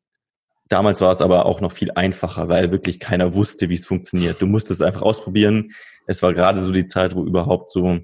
Damals 0.68 1.00
war 1.00 1.12
es 1.12 1.20
aber 1.20 1.46
auch 1.46 1.60
noch 1.60 1.72
viel 1.72 1.92
einfacher, 1.92 2.48
weil 2.48 2.72
wirklich 2.72 2.98
keiner 2.98 3.34
wusste, 3.34 3.68
wie 3.68 3.74
es 3.74 3.86
funktioniert. 3.86 4.42
Du 4.42 4.46
musstest 4.46 4.80
es 4.80 4.86
einfach 4.86 5.02
ausprobieren. 5.02 5.70
Es 6.06 6.22
war 6.22 6.32
gerade 6.32 6.60
so 6.60 6.72
die 6.72 6.86
Zeit, 6.86 7.14
wo 7.14 7.24
überhaupt 7.24 7.70
so 7.70 8.00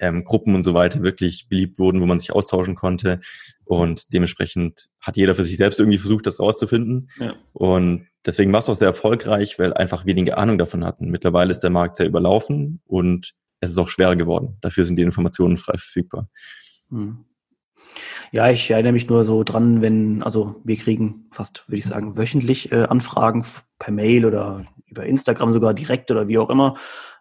ähm, 0.00 0.24
Gruppen 0.24 0.54
und 0.54 0.62
so 0.62 0.74
weiter 0.74 1.02
wirklich 1.02 1.48
beliebt 1.48 1.78
wurden, 1.78 2.00
wo 2.00 2.06
man 2.06 2.18
sich 2.18 2.32
austauschen 2.32 2.74
konnte. 2.74 3.20
Und 3.64 4.12
dementsprechend 4.12 4.88
hat 5.00 5.16
jeder 5.16 5.34
für 5.34 5.44
sich 5.44 5.56
selbst 5.56 5.78
irgendwie 5.78 5.98
versucht, 5.98 6.26
das 6.26 6.40
rauszufinden. 6.40 7.10
Ja. 7.18 7.34
Und 7.52 8.06
deswegen 8.24 8.52
war 8.52 8.60
es 8.60 8.68
auch 8.68 8.76
sehr 8.76 8.88
erfolgreich, 8.88 9.58
weil 9.58 9.74
einfach 9.74 10.06
wenige 10.06 10.38
Ahnung 10.38 10.58
davon 10.58 10.84
hatten. 10.84 11.10
Mittlerweile 11.10 11.50
ist 11.50 11.60
der 11.60 11.70
Markt 11.70 11.96
sehr 11.96 12.06
überlaufen 12.06 12.80
und 12.86 13.34
es 13.60 13.70
ist 13.70 13.78
auch 13.78 13.88
schwerer 13.88 14.16
geworden. 14.16 14.56
Dafür 14.60 14.84
sind 14.84 14.96
die 14.96 15.02
Informationen 15.02 15.56
frei 15.56 15.76
verfügbar. 15.76 16.28
Hm. 16.90 17.24
Ja, 18.32 18.50
ich 18.50 18.70
erinnere 18.70 18.92
mich 18.92 19.08
nur 19.08 19.24
so 19.24 19.42
dran, 19.42 19.80
wenn, 19.80 20.22
also 20.22 20.56
wir 20.64 20.76
kriegen 20.76 21.26
fast, 21.30 21.64
würde 21.66 21.78
ich 21.78 21.86
sagen, 21.86 22.16
wöchentlich 22.16 22.72
äh, 22.72 22.84
Anfragen 22.84 23.44
per 23.78 23.92
Mail 23.92 24.24
oder 24.24 24.66
über 24.86 25.06
Instagram 25.06 25.52
sogar 25.52 25.74
direkt 25.74 26.10
oder 26.10 26.28
wie 26.28 26.38
auch 26.38 26.50
immer 26.50 26.74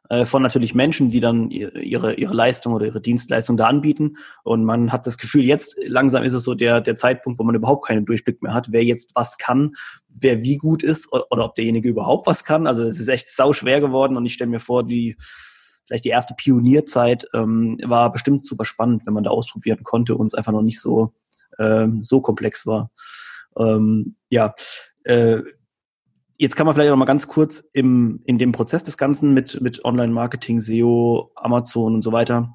äh, 0.10 0.26
von 0.26 0.42
natürlich 0.42 0.74
Menschen, 0.74 1.10
die 1.12 1.20
dann 1.20 1.52
ihre, 1.52 2.14
ihre 2.14 2.34
Leistung 2.34 2.74
oder 2.74 2.86
ihre 2.86 3.02
Dienstleistung 3.02 3.58
da 3.58 3.68
anbieten. 3.68 4.18
Und 4.44 4.64
man 4.64 4.92
hat 4.92 5.06
das 5.06 5.18
Gefühl, 5.18 5.44
jetzt 5.44 5.78
langsam 5.88 6.24
ist 6.24 6.34
es 6.34 6.44
so 6.44 6.56
der, 6.56 6.82
der 6.82 6.96
Zeitpunkt, 6.96 7.40
wo 7.40 7.44
man 7.44 7.56
überhaupt 7.56 7.86
keinen 7.86 8.06
Durchblick 8.06 8.42
mehr 8.42 8.54
hat, 8.54 8.72
wer 8.72 8.84
jetzt 8.84 9.12
was 9.16 9.38
kann, 9.38 9.76
wer 10.10 10.44
wie 10.44 10.58
gut 10.58 10.84
ist 10.84 11.12
oder, 11.12 11.26
oder 11.32 11.46
ob 11.46 11.56
derjenige 11.56 11.90
überhaupt 11.90 12.28
was 12.28 12.44
kann. 12.44 12.68
Also 12.68 12.84
es 12.84 13.00
ist 13.00 13.10
echt 13.10 13.30
sau 13.30 13.54
schwer 13.54 13.82
geworden 13.82 14.18
und 14.18 14.26
ich 14.26 14.34
stelle 14.34 14.50
mir 14.50 14.60
vor, 14.60 14.86
die 14.86 15.18
vielleicht 15.88 16.06
die 16.06 16.10
erste 16.10 16.36
Pionierzeit 16.36 17.28
ähm, 17.34 17.80
war 17.84 18.12
bestimmt 18.12 18.46
super 18.46 18.66
spannend, 18.66 19.06
wenn 19.06 19.14
man 19.14 19.24
da 19.24 19.32
ausprobieren 19.32 19.84
konnte 19.84 20.16
und 20.16 20.28
es 20.28 20.34
einfach 20.34 20.52
noch 20.52 20.62
nicht 20.62 20.80
so, 20.80 21.14
ähm, 21.58 22.04
so 22.04 22.22
komplex 22.22 22.68
war. 22.68 22.92
Ähm, 23.58 24.16
ja, 24.30 24.54
äh, 25.06 25.42
jetzt 26.38 26.56
kann 26.56 26.66
man 26.66 26.76
vielleicht 26.76 26.92
auch 26.92 26.98
mal 26.98 27.06
ganz 27.06 27.28
kurz 27.28 27.64
im, 27.74 28.22
in 28.26 28.38
dem 28.38 28.52
Prozess 28.52 28.84
des 28.84 28.98
Ganzen 28.98 29.34
mit, 29.34 29.62
mit 29.62 29.84
Online-Marketing, 29.86 30.60
SEO, 30.60 31.32
Amazon 31.36 31.96
und 31.96 32.02
so 32.02 32.12
weiter. 32.12 32.54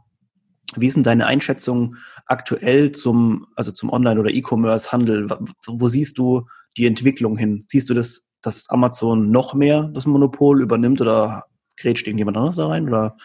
Wie 0.77 0.89
denn 0.89 1.03
deine 1.03 1.27
Einschätzung 1.27 1.97
aktuell 2.27 2.93
zum, 2.93 3.47
also 3.57 3.73
zum 3.73 3.91
Online- 3.91 4.21
oder 4.21 4.31
E-Commerce-Handel? 4.31 5.29
Wo 5.67 5.89
siehst 5.89 6.19
du 6.19 6.47
die 6.77 6.87
Entwicklung 6.87 7.37
hin? 7.37 7.65
Siehst 7.69 7.91
du 7.91 7.95
das, 7.95 8.27
dass 8.43 8.69
Amazon 8.71 9.31
noch 9.31 9.55
mehr 9.55 9.91
das 9.95 10.07
Monopol 10.07 10.63
übernimmt 10.63 11.01
oder 11.01 11.45
grätscht 11.77 12.07
irgendjemand 12.07 12.37
anderes 12.37 12.57
da 12.57 12.67
rein? 12.67 12.89
Oder? 12.89 13.17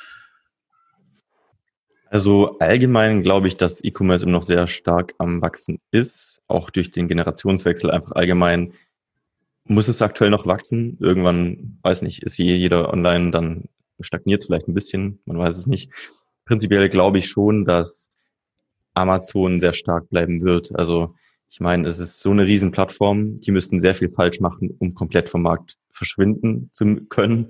Also 2.10 2.58
allgemein 2.60 3.24
glaube 3.24 3.48
ich, 3.48 3.58
dass 3.58 3.84
E-Commerce 3.84 4.24
immer 4.24 4.34
noch 4.34 4.44
sehr 4.44 4.68
stark 4.68 5.14
am 5.18 5.42
Wachsen 5.42 5.80
ist, 5.92 6.42
auch 6.48 6.70
durch 6.70 6.92
den 6.92 7.08
Generationswechsel 7.08 7.92
einfach 7.92 8.14
allgemein. 8.14 8.74
Muss 9.66 9.90
es 9.90 10.02
aktuell 10.02 10.30
noch 10.30 10.46
wachsen? 10.46 10.98
Irgendwann, 11.02 11.78
weiß 11.82 12.04
nicht, 12.04 12.24
ist 12.24 12.38
jeder 12.38 12.94
online, 12.94 13.32
dann 13.32 13.66
stagniert 14.00 14.42
es 14.42 14.48
vielleicht 14.48 14.68
ein 14.70 14.74
bisschen, 14.74 15.20
man 15.26 15.38
weiß 15.38 15.58
es 15.58 15.68
nicht. 15.68 15.92
Prinzipiell 16.46 16.88
glaube 16.88 17.18
ich 17.18 17.28
schon, 17.28 17.66
dass 17.66 18.08
Amazon 18.94 19.60
sehr 19.60 19.74
stark 19.74 20.10
bleiben 20.10 20.42
wird. 20.42 20.74
Also 20.74 21.16
ich 21.50 21.60
meine, 21.60 21.88
es 21.88 22.00
ist 22.00 22.22
so 22.22 22.32
eine 22.32 22.46
Riesenplattform, 22.46 23.40
die 23.42 23.52
müssten 23.52 23.80
sehr 23.80 23.96
viel 23.96 24.10
falsch 24.10 24.40
machen, 24.40 24.76
um 24.80 24.94
komplett 24.94 25.30
vom 25.30 25.42
Markt 25.42 25.78
verschwinden 25.98 26.70
zu 26.72 26.96
können. 27.10 27.50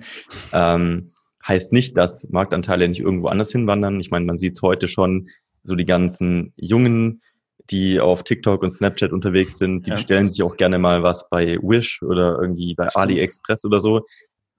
Ähm, 0.53 1.11
heißt 1.47 1.71
nicht, 1.71 1.95
dass 1.97 2.27
Marktanteile 2.29 2.87
nicht 2.87 2.99
irgendwo 2.99 3.27
anders 3.27 3.51
hinwandern. 3.51 3.99
Ich 3.99 4.11
meine, 4.11 4.25
man 4.25 4.37
sieht 4.37 4.55
es 4.55 4.61
heute 4.61 4.87
schon, 4.87 5.29
so 5.63 5.75
die 5.75 5.85
ganzen 5.85 6.53
Jungen, 6.55 7.21
die 7.69 7.99
auf 7.99 8.23
TikTok 8.23 8.63
und 8.63 8.71
Snapchat 8.71 9.11
unterwegs 9.11 9.57
sind, 9.57 9.85
die 9.85 9.89
ja. 9.89 9.95
bestellen 9.95 10.29
sich 10.29 10.41
auch 10.43 10.55
gerne 10.55 10.79
mal 10.79 11.03
was 11.03 11.29
bei 11.29 11.57
Wish 11.61 12.01
oder 12.01 12.37
irgendwie 12.39 12.73
bei 12.75 12.87
AliExpress 12.87 13.65
oder 13.65 13.79
so. 13.79 14.05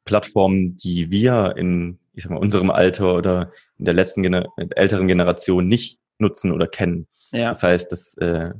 Plattformen, 0.04 0.76
die 0.76 1.10
wir 1.10 1.54
in, 1.56 1.98
ich 2.14 2.24
sag 2.24 2.32
mal, 2.32 2.38
unserem 2.38 2.70
Alter 2.70 3.14
oder 3.14 3.52
in 3.78 3.84
der 3.86 3.94
letzten 3.94 4.22
Gener 4.22 4.46
älteren 4.70 5.06
Generation 5.06 5.66
nicht 5.66 6.00
nutzen 6.18 6.52
oder 6.52 6.66
kennen. 6.66 7.06
Ja. 7.32 7.48
Das 7.48 7.62
heißt, 7.62 7.92
das 7.92 8.14
äh, 8.18 8.52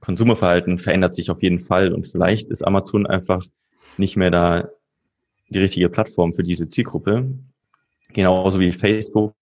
Konsumerverhalten 0.00 0.78
verändert 0.78 1.14
sich 1.14 1.30
auf 1.30 1.42
jeden 1.42 1.58
Fall 1.58 1.92
und 1.92 2.06
vielleicht 2.06 2.48
ist 2.50 2.66
Amazon 2.66 3.06
einfach 3.06 3.42
nicht 3.96 4.16
mehr 4.16 4.30
da 4.30 4.68
die 5.48 5.58
richtige 5.58 5.88
Plattform 5.88 6.32
für 6.32 6.42
diese 6.42 6.68
Zielgruppe. 6.68 7.28
Genauso 8.12 8.60
wie 8.60 8.72
Facebook 8.72 9.34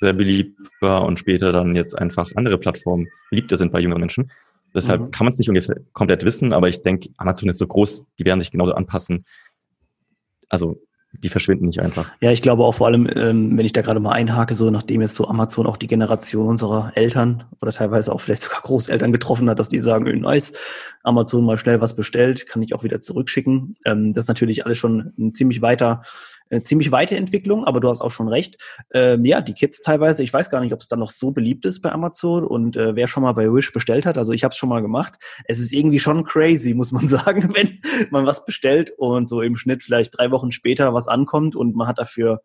sehr 0.00 0.14
beliebt 0.14 0.58
war 0.80 1.04
und 1.04 1.18
später 1.18 1.52
dann 1.52 1.76
jetzt 1.76 1.96
einfach 1.96 2.30
andere 2.36 2.56
Plattformen 2.58 3.08
beliebter 3.30 3.58
sind 3.58 3.70
bei 3.70 3.80
jüngeren 3.80 4.00
Menschen. 4.00 4.30
Deshalb 4.74 5.02
mhm. 5.02 5.10
kann 5.10 5.26
man 5.26 5.32
es 5.32 5.38
nicht 5.38 5.48
ungefähr 5.48 5.76
komplett 5.92 6.24
wissen, 6.24 6.52
aber 6.52 6.68
ich 6.68 6.82
denke, 6.82 7.10
Amazon 7.18 7.50
ist 7.50 7.58
so 7.58 7.66
groß, 7.66 8.06
die 8.18 8.24
werden 8.24 8.40
sich 8.40 8.50
genauso 8.50 8.72
anpassen. 8.72 9.26
Also 10.48 10.80
die 11.12 11.28
verschwinden 11.28 11.66
nicht 11.66 11.80
einfach. 11.80 12.10
Ja, 12.20 12.30
ich 12.30 12.40
glaube 12.42 12.64
auch 12.64 12.74
vor 12.74 12.86
allem, 12.86 13.06
ähm, 13.14 13.56
wenn 13.56 13.66
ich 13.66 13.72
da 13.72 13.82
gerade 13.82 14.00
mal 14.00 14.12
einhake, 14.12 14.54
so 14.54 14.70
nachdem 14.70 15.02
jetzt 15.02 15.14
so 15.14 15.28
Amazon 15.28 15.66
auch 15.66 15.76
die 15.76 15.86
Generation 15.86 16.48
unserer 16.48 16.92
Eltern 16.94 17.44
oder 17.60 17.70
teilweise 17.70 18.12
auch 18.12 18.20
vielleicht 18.20 18.42
sogar 18.42 18.62
Großeltern 18.62 19.12
getroffen 19.12 19.48
hat, 19.50 19.58
dass 19.58 19.68
die 19.68 19.78
sagen, 19.80 20.06
öh, 20.06 20.16
nice, 20.16 20.52
Amazon 21.02 21.44
mal 21.44 21.58
schnell 21.58 21.80
was 21.80 21.94
bestellt, 21.94 22.46
kann 22.46 22.62
ich 22.62 22.74
auch 22.74 22.82
wieder 22.82 22.98
zurückschicken. 22.98 23.76
Ähm, 23.84 24.14
das 24.14 24.24
ist 24.24 24.28
natürlich 24.28 24.64
alles 24.64 24.78
schon 24.78 25.12
ein 25.18 25.34
ziemlich 25.34 25.60
weiter 25.60 26.02
eine 26.50 26.62
ziemlich 26.62 26.92
weite 26.92 27.16
Entwicklung, 27.16 27.64
aber 27.64 27.80
du 27.80 27.88
hast 27.88 28.00
auch 28.00 28.10
schon 28.10 28.28
recht. 28.28 28.56
Ähm, 28.92 29.24
ja, 29.24 29.40
die 29.40 29.54
Kids 29.54 29.80
teilweise, 29.80 30.22
ich 30.22 30.32
weiß 30.32 30.50
gar 30.50 30.60
nicht, 30.60 30.72
ob 30.72 30.80
es 30.80 30.88
dann 30.88 30.98
noch 30.98 31.10
so 31.10 31.30
beliebt 31.30 31.64
ist 31.64 31.80
bei 31.80 31.90
Amazon 31.92 32.44
und 32.44 32.76
äh, 32.76 32.94
wer 32.94 33.06
schon 33.06 33.22
mal 33.22 33.32
bei 33.32 33.52
Wish 33.52 33.72
bestellt 33.72 34.06
hat, 34.06 34.18
also 34.18 34.32
ich 34.32 34.44
habe 34.44 34.52
es 34.52 34.58
schon 34.58 34.68
mal 34.68 34.82
gemacht. 34.82 35.14
Es 35.46 35.58
ist 35.58 35.72
irgendwie 35.72 36.00
schon 36.00 36.24
crazy, 36.24 36.74
muss 36.74 36.92
man 36.92 37.08
sagen, 37.10 37.54
wenn 37.54 37.80
man 38.10 38.26
was 38.26 38.44
bestellt 38.44 38.92
und 38.96 39.28
so 39.28 39.42
im 39.42 39.56
Schnitt 39.56 39.82
vielleicht 39.82 40.18
drei 40.18 40.30
Wochen 40.30 40.52
später 40.52 40.94
was 40.94 41.08
ankommt 41.08 41.56
und 41.56 41.74
man 41.74 41.88
hat 41.88 41.98
dafür 41.98 42.42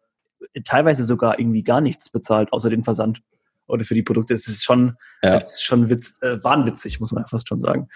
teilweise 0.63 1.03
sogar 1.03 1.39
irgendwie 1.39 1.63
gar 1.63 1.81
nichts 1.81 2.09
bezahlt, 2.09 2.53
außer 2.53 2.69
den 2.69 2.83
Versand 2.83 3.21
oder 3.67 3.85
für 3.85 3.93
die 3.93 4.03
Produkte. 4.03 4.33
Es 4.33 4.47
ist 4.47 4.63
schon, 4.63 4.95
ja. 5.21 5.35
es 5.35 5.55
ist 5.55 5.63
schon 5.63 5.89
witz, 5.89 6.21
äh, 6.21 6.43
wahnwitzig, 6.43 6.99
muss 6.99 7.11
man 7.11 7.25
fast 7.27 7.47
schon 7.47 7.59
sagen. 7.59 7.87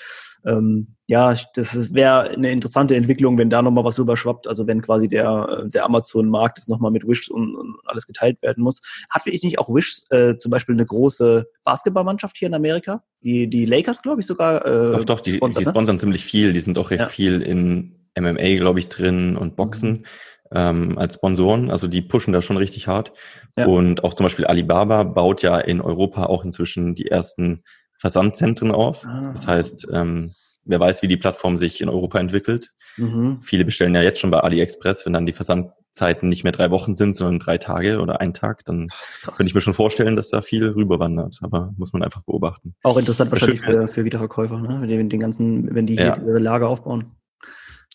Ähm, 0.45 0.95
ja, 1.07 1.35
das 1.55 1.93
wäre 1.93 2.29
eine 2.29 2.51
interessante 2.51 2.95
Entwicklung, 2.95 3.37
wenn 3.37 3.49
da 3.49 3.61
nochmal 3.61 3.83
was 3.83 3.99
überschwappt, 3.99 4.47
also 4.47 4.65
wenn 4.65 4.81
quasi 4.81 5.07
der, 5.07 5.63
äh, 5.65 5.69
der 5.69 5.85
Amazon-Markt 5.85 6.57
jetzt 6.57 6.69
nochmal 6.69 6.91
mit 6.91 7.07
Wish 7.07 7.29
und, 7.29 7.55
und, 7.55 7.75
alles 7.85 8.07
geteilt 8.07 8.41
werden 8.41 8.63
muss. 8.63 8.81
Hatte 9.09 9.29
ich 9.29 9.43
nicht 9.43 9.59
auch 9.59 9.69
Wish 9.69 10.01
äh, 10.09 10.37
zum 10.37 10.49
Beispiel 10.49 10.73
eine 10.73 10.85
große 10.85 11.47
Basketballmannschaft 11.63 12.37
hier 12.37 12.47
in 12.47 12.53
Amerika? 12.55 13.03
Die, 13.21 13.49
die 13.49 13.65
Lakers, 13.65 14.01
glaube 14.01 14.21
ich, 14.21 14.27
sogar. 14.27 14.65
Äh, 14.65 14.97
doch, 14.97 15.05
doch, 15.05 15.21
die, 15.21 15.33
sponsern, 15.33 15.59
die 15.59 15.65
ne? 15.65 15.71
sponsern 15.71 15.95
ne? 15.97 15.99
ziemlich 15.99 16.25
viel. 16.25 16.53
Die 16.53 16.59
sind 16.59 16.77
auch 16.77 16.89
recht 16.89 17.03
ja. 17.03 17.09
viel 17.09 17.41
in 17.41 18.07
MMA, 18.17 18.55
glaube 18.55 18.79
ich, 18.79 18.89
drin 18.89 19.37
und 19.37 19.55
Boxen. 19.55 20.05
Ähm, 20.53 20.97
als 20.97 21.15
Sponsoren. 21.15 21.71
Also 21.71 21.87
die 21.87 22.01
pushen 22.01 22.33
da 22.33 22.41
schon 22.41 22.57
richtig 22.57 22.87
hart. 22.87 23.13
Ja. 23.55 23.67
Und 23.67 24.03
auch 24.03 24.13
zum 24.13 24.25
Beispiel 24.25 24.45
Alibaba 24.45 25.03
baut 25.03 25.41
ja 25.41 25.57
in 25.57 25.79
Europa 25.79 26.25
auch 26.25 26.43
inzwischen 26.43 26.93
die 26.93 27.07
ersten 27.07 27.63
Versandzentren 27.97 28.71
auf. 28.71 29.05
Ah. 29.05 29.31
Das 29.33 29.47
heißt, 29.47 29.87
ähm, 29.93 30.31
wer 30.65 30.79
weiß, 30.79 31.01
wie 31.01 31.07
die 31.07 31.17
Plattform 31.17 31.57
sich 31.57 31.81
in 31.81 31.89
Europa 31.89 32.19
entwickelt. 32.19 32.71
Mhm. 32.97 33.39
Viele 33.41 33.65
bestellen 33.65 33.95
ja 33.95 34.01
jetzt 34.01 34.19
schon 34.19 34.31
bei 34.31 34.39
AliExpress, 34.39 35.05
wenn 35.05 35.13
dann 35.13 35.25
die 35.25 35.33
Versandzeiten 35.33 36.29
nicht 36.29 36.43
mehr 36.43 36.51
drei 36.51 36.71
Wochen 36.71 36.93
sind, 36.93 37.15
sondern 37.15 37.39
drei 37.39 37.57
Tage 37.57 37.99
oder 38.01 38.19
ein 38.21 38.33
Tag, 38.33 38.65
dann 38.65 38.89
könnte 39.23 39.45
ich 39.45 39.55
mir 39.55 39.61
schon 39.61 39.73
vorstellen, 39.73 40.15
dass 40.15 40.29
da 40.29 40.41
viel 40.41 40.67
rüberwandert. 40.67 41.39
Aber 41.41 41.73
muss 41.77 41.93
man 41.93 42.03
einfach 42.03 42.21
beobachten. 42.21 42.75
Auch 42.83 42.97
interessant 42.97 43.31
wahrscheinlich 43.31 43.61
für, 43.61 43.87
für 43.87 44.05
Wiederverkäufer, 44.05 44.59
ne? 44.59 44.85
Den, 44.87 45.09
den 45.09 45.19
ganzen, 45.19 45.73
wenn 45.73 45.87
die 45.87 45.95
ja. 45.95 46.17
ihre 46.17 46.39
Lager 46.39 46.67
aufbauen. 46.67 47.11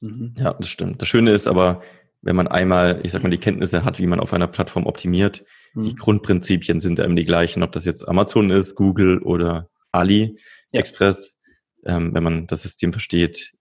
Mhm. 0.01 0.35
Ja, 0.39 0.55
das 0.55 0.69
stimmt. 0.69 1.01
Das 1.01 1.09
Schöne 1.09 1.33
ist 1.33 1.47
aber, 1.47 1.83
wenn 2.27 2.37
man 2.37 2.49
einmal, 2.49 3.01
ich 3.05 3.13
sag 3.13 3.23
mal, 3.23 3.31
die 3.31 3.39
Kenntnisse 3.39 3.85
hat, 3.85 4.01
wie 4.01 4.07
man 4.07 4.19
auf 4.19 4.33
einer 4.33 4.49
Plattform 4.49 4.87
optimiert, 4.87 5.45
mhm. 5.75 5.85
die 5.85 5.95
Grundprinzipien 5.95 6.81
sind 6.81 6.99
eben 6.99 7.15
die 7.15 7.25
gleichen, 7.25 7.63
ob 7.63 7.71
das 7.73 7.85
jetzt 7.85 8.07
Amazon 8.07 8.51
ist, 8.51 8.75
Google 8.75 9.19
oder 9.19 9.71
Ali 9.93 10.37
ja. 10.73 10.81
Express. 10.81 11.39
Ähm, 11.85 12.13
wenn 12.15 12.25
man 12.25 12.47
das 12.49 12.63
System 12.63 12.93
versteht, 12.93 13.53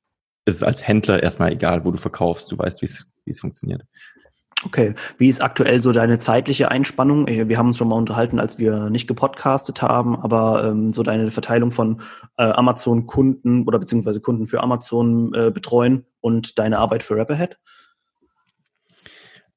ist 0.46 0.56
es 0.56 0.64
als 0.64 0.88
Händler 0.88 1.22
erstmal 1.22 1.52
egal, 1.52 1.86
wo 1.86 1.92
du 1.92 1.98
verkaufst. 1.98 2.52
Du 2.52 2.58
weißt, 2.58 2.82
wie 2.82 2.86
es 3.30 3.40
funktioniert. 3.40 3.84
Okay, 4.64 4.96
wie 5.20 5.28
ist 5.28 5.44
aktuell 5.44 5.80
so 5.80 5.92
deine 5.92 6.18
zeitliche 6.18 6.72
Einspannung? 6.72 7.28
Wir 7.28 7.58
haben 7.58 7.68
uns 7.68 7.78
schon 7.78 7.90
mal 7.90 7.98
unterhalten, 7.98 8.40
als 8.40 8.58
wir 8.58 8.90
nicht 8.90 9.06
gepodcastet 9.06 9.84
haben, 9.84 10.16
aber 10.16 10.64
ähm, 10.64 10.92
so 10.92 11.04
deine 11.04 11.30
Verteilung 11.30 11.72
von 11.72 12.02
äh, 12.38 12.46
Amazon-Kunden 12.46 13.68
oder 13.68 13.78
beziehungsweise 13.78 14.22
Kunden 14.22 14.48
für 14.48 14.62
Amazon 14.64 15.34
äh, 15.36 15.52
betreuen 15.52 16.06
und 16.22 16.58
deine 16.58 16.80
Arbeit 16.80 17.04
für 17.04 17.16
Rapperhead? 17.16 17.58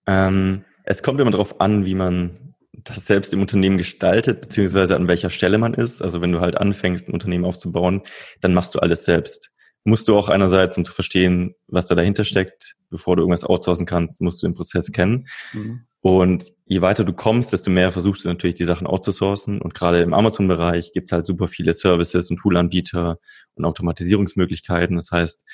Ähm, 0.09 0.65
es 0.85 1.03
kommt 1.03 1.21
immer 1.21 1.31
darauf 1.31 1.61
an, 1.61 1.85
wie 1.85 1.95
man 1.95 2.55
das 2.73 3.07
selbst 3.07 3.35
im 3.35 3.43
Unternehmen 3.43 3.77
gestaltet, 3.77 4.41
beziehungsweise 4.41 4.97
an 4.97 5.07
welcher 5.07 5.31
Stelle 5.31 5.59
man 5.59 5.75
ist. 5.75 6.01
Also 6.01 6.23
wenn 6.23 6.33
du 6.33 6.41
halt 6.41 6.57
anfängst, 6.57 7.09
ein 7.09 7.13
Unternehmen 7.13 7.45
aufzubauen, 7.45 8.03
dann 8.41 8.55
machst 8.55 8.75
du 8.75 8.79
alles 8.79 9.05
selbst. 9.05 9.51
Musst 9.85 10.09
du 10.09 10.17
auch 10.17 10.29
einerseits, 10.29 10.77
um 10.77 10.85
zu 10.85 10.93
verstehen, 10.93 11.55
was 11.67 11.87
da 11.87 11.95
dahinter 11.95 12.25
steckt, 12.25 12.75
bevor 12.91 13.17
du 13.17 13.23
irgendwas 13.23 13.45
outsourcen 13.45 13.87
kannst, 13.87 14.21
musst 14.21 14.43
du 14.43 14.47
den 14.47 14.55
Prozess 14.55 14.93
kennen. 14.93 15.29
Mhm. 15.53 15.85
Und 16.01 16.53
je 16.67 16.81
weiter 16.81 17.05
du 17.05 17.13
kommst, 17.13 17.53
desto 17.53 17.71
mehr 17.71 17.93
versuchst 17.93 18.25
du 18.25 18.29
natürlich 18.29 18.57
die 18.57 18.65
Sachen 18.65 18.87
outzusourcen. 18.87 19.61
Und 19.61 19.75
gerade 19.75 20.01
im 20.01 20.15
Amazon-Bereich 20.15 20.93
gibt's 20.93 21.13
halt 21.13 21.27
super 21.27 21.49
viele 21.49 21.75
Services 21.75 22.31
und 22.31 22.39
Toolanbieter 22.39 23.19
und 23.55 23.65
Automatisierungsmöglichkeiten. 23.65 24.97
Das 24.97 25.11
heißt, 25.11 25.45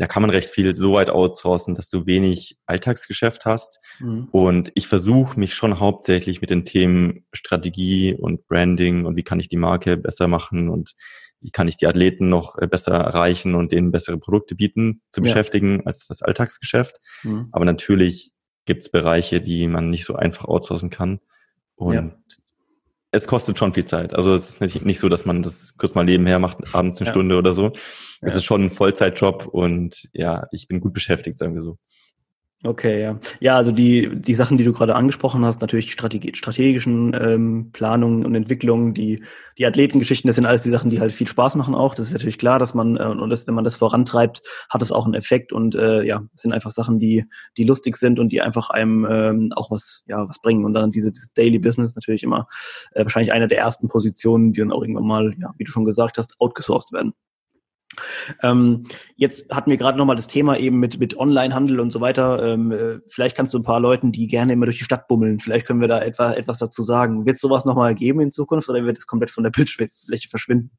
da 0.00 0.06
kann 0.06 0.22
man 0.22 0.30
recht 0.30 0.48
viel 0.48 0.72
so 0.72 0.94
weit 0.94 1.10
outsourcen, 1.10 1.74
dass 1.74 1.90
du 1.90 2.06
wenig 2.06 2.56
Alltagsgeschäft 2.64 3.44
hast. 3.44 3.80
Mhm. 3.98 4.28
Und 4.32 4.72
ich 4.74 4.88
versuche 4.88 5.38
mich 5.38 5.52
schon 5.52 5.78
hauptsächlich 5.78 6.40
mit 6.40 6.48
den 6.48 6.64
Themen 6.64 7.26
Strategie 7.34 8.14
und 8.14 8.48
Branding 8.48 9.04
und 9.04 9.16
wie 9.16 9.22
kann 9.22 9.40
ich 9.40 9.50
die 9.50 9.58
Marke 9.58 9.98
besser 9.98 10.26
machen 10.26 10.70
und 10.70 10.94
wie 11.42 11.50
kann 11.50 11.68
ich 11.68 11.76
die 11.76 11.86
Athleten 11.86 12.30
noch 12.30 12.56
äh, 12.56 12.66
besser 12.66 12.94
erreichen 12.94 13.54
und 13.54 13.72
denen 13.72 13.92
bessere 13.92 14.16
Produkte 14.16 14.54
bieten, 14.54 15.02
zu 15.12 15.20
ja. 15.20 15.24
beschäftigen 15.24 15.86
als 15.86 16.06
das 16.06 16.22
Alltagsgeschäft. 16.22 16.96
Mhm. 17.22 17.48
Aber 17.52 17.66
natürlich 17.66 18.32
gibt 18.64 18.80
es 18.82 18.90
Bereiche, 18.90 19.42
die 19.42 19.68
man 19.68 19.90
nicht 19.90 20.06
so 20.06 20.16
einfach 20.16 20.46
outsourcen 20.46 20.88
kann. 20.88 21.20
Und 21.74 21.94
ja 21.94 22.10
es 23.12 23.26
kostet 23.26 23.58
schon 23.58 23.74
viel 23.74 23.84
Zeit. 23.84 24.14
Also 24.14 24.32
es 24.32 24.50
ist 24.50 24.60
nicht, 24.60 24.84
nicht 24.84 25.00
so, 25.00 25.08
dass 25.08 25.24
man 25.24 25.42
das 25.42 25.76
kurz 25.76 25.94
mal 25.94 26.04
nebenher 26.04 26.38
macht, 26.38 26.58
abends 26.74 26.98
eine 26.98 27.06
ja. 27.06 27.12
Stunde 27.12 27.36
oder 27.36 27.54
so. 27.54 27.72
Es 28.20 28.32
ja. 28.32 28.38
ist 28.38 28.44
schon 28.44 28.64
ein 28.64 28.70
Vollzeitjob 28.70 29.46
und 29.46 30.08
ja, 30.12 30.46
ich 30.52 30.68
bin 30.68 30.80
gut 30.80 30.92
beschäftigt, 30.92 31.38
sagen 31.38 31.54
wir 31.54 31.62
so. 31.62 31.78
Okay, 32.62 33.00
ja. 33.00 33.18
Ja, 33.40 33.56
also 33.56 33.72
die, 33.72 34.10
die 34.14 34.34
Sachen, 34.34 34.58
die 34.58 34.64
du 34.64 34.74
gerade 34.74 34.94
angesprochen 34.94 35.46
hast, 35.46 35.62
natürlich 35.62 35.92
Strategie, 35.92 36.32
strategischen 36.34 37.16
ähm, 37.18 37.70
Planungen 37.72 38.26
und 38.26 38.34
Entwicklungen, 38.34 38.92
die, 38.92 39.24
die 39.56 39.64
Athletengeschichten, 39.64 40.28
das 40.28 40.34
sind 40.34 40.44
alles 40.44 40.60
die 40.60 40.68
Sachen, 40.68 40.90
die 40.90 41.00
halt 41.00 41.10
viel 41.12 41.26
Spaß 41.26 41.54
machen 41.54 41.74
auch. 41.74 41.94
Das 41.94 42.08
ist 42.08 42.12
natürlich 42.12 42.36
klar, 42.36 42.58
dass 42.58 42.74
man, 42.74 42.98
äh, 42.98 43.04
und 43.04 43.30
das, 43.30 43.46
wenn 43.46 43.54
man 43.54 43.64
das 43.64 43.76
vorantreibt, 43.76 44.42
hat 44.68 44.82
das 44.82 44.92
auch 44.92 45.06
einen 45.06 45.14
Effekt 45.14 45.54
und 45.54 45.74
äh, 45.74 46.02
ja, 46.02 46.22
sind 46.34 46.52
einfach 46.52 46.70
Sachen, 46.70 46.98
die, 46.98 47.24
die 47.56 47.64
lustig 47.64 47.96
sind 47.96 48.18
und 48.18 48.28
die 48.28 48.42
einfach 48.42 48.68
einem 48.68 49.06
ähm, 49.10 49.52
auch 49.56 49.70
was, 49.70 50.02
ja, 50.04 50.28
was 50.28 50.42
bringen. 50.42 50.66
Und 50.66 50.74
dann 50.74 50.90
dieses 50.90 51.32
Daily 51.32 51.58
Business 51.58 51.96
natürlich 51.96 52.22
immer 52.22 52.46
äh, 52.92 53.04
wahrscheinlich 53.04 53.32
eine 53.32 53.48
der 53.48 53.56
ersten 53.56 53.88
Positionen, 53.88 54.52
die 54.52 54.60
dann 54.60 54.70
auch 54.70 54.82
irgendwann 54.82 55.06
mal, 55.06 55.34
ja, 55.40 55.54
wie 55.56 55.64
du 55.64 55.72
schon 55.72 55.86
gesagt 55.86 56.18
hast, 56.18 56.34
outgesourced 56.38 56.92
werden. 56.92 57.14
Ähm, 58.42 58.86
jetzt 59.16 59.52
hatten 59.52 59.70
wir 59.70 59.76
gerade 59.76 59.98
nochmal 59.98 60.16
das 60.16 60.28
Thema 60.28 60.56
eben 60.56 60.78
mit, 60.78 61.00
mit 61.00 61.16
Onlinehandel 61.18 61.80
und 61.80 61.90
so 61.90 62.00
weiter. 62.00 62.42
Ähm, 62.42 62.72
äh, 62.72 62.98
vielleicht 63.08 63.36
kannst 63.36 63.52
du 63.52 63.58
ein 63.58 63.64
paar 63.64 63.80
Leuten, 63.80 64.12
die 64.12 64.26
gerne 64.26 64.52
immer 64.52 64.66
durch 64.66 64.78
die 64.78 64.84
Stadt 64.84 65.08
bummeln, 65.08 65.40
vielleicht 65.40 65.66
können 65.66 65.80
wir 65.80 65.88
da 65.88 66.00
etwa, 66.00 66.32
etwas 66.32 66.58
dazu 66.58 66.82
sagen. 66.82 67.26
Wird 67.26 67.36
es 67.36 67.40
sowas 67.40 67.64
nochmal 67.64 67.94
geben 67.94 68.20
in 68.20 68.30
Zukunft 68.30 68.68
oder 68.68 68.84
wird 68.84 68.98
es 68.98 69.06
komplett 69.06 69.30
von 69.30 69.44
der 69.44 69.50
Bildfläche 69.50 70.28
verschwinden? 70.28 70.70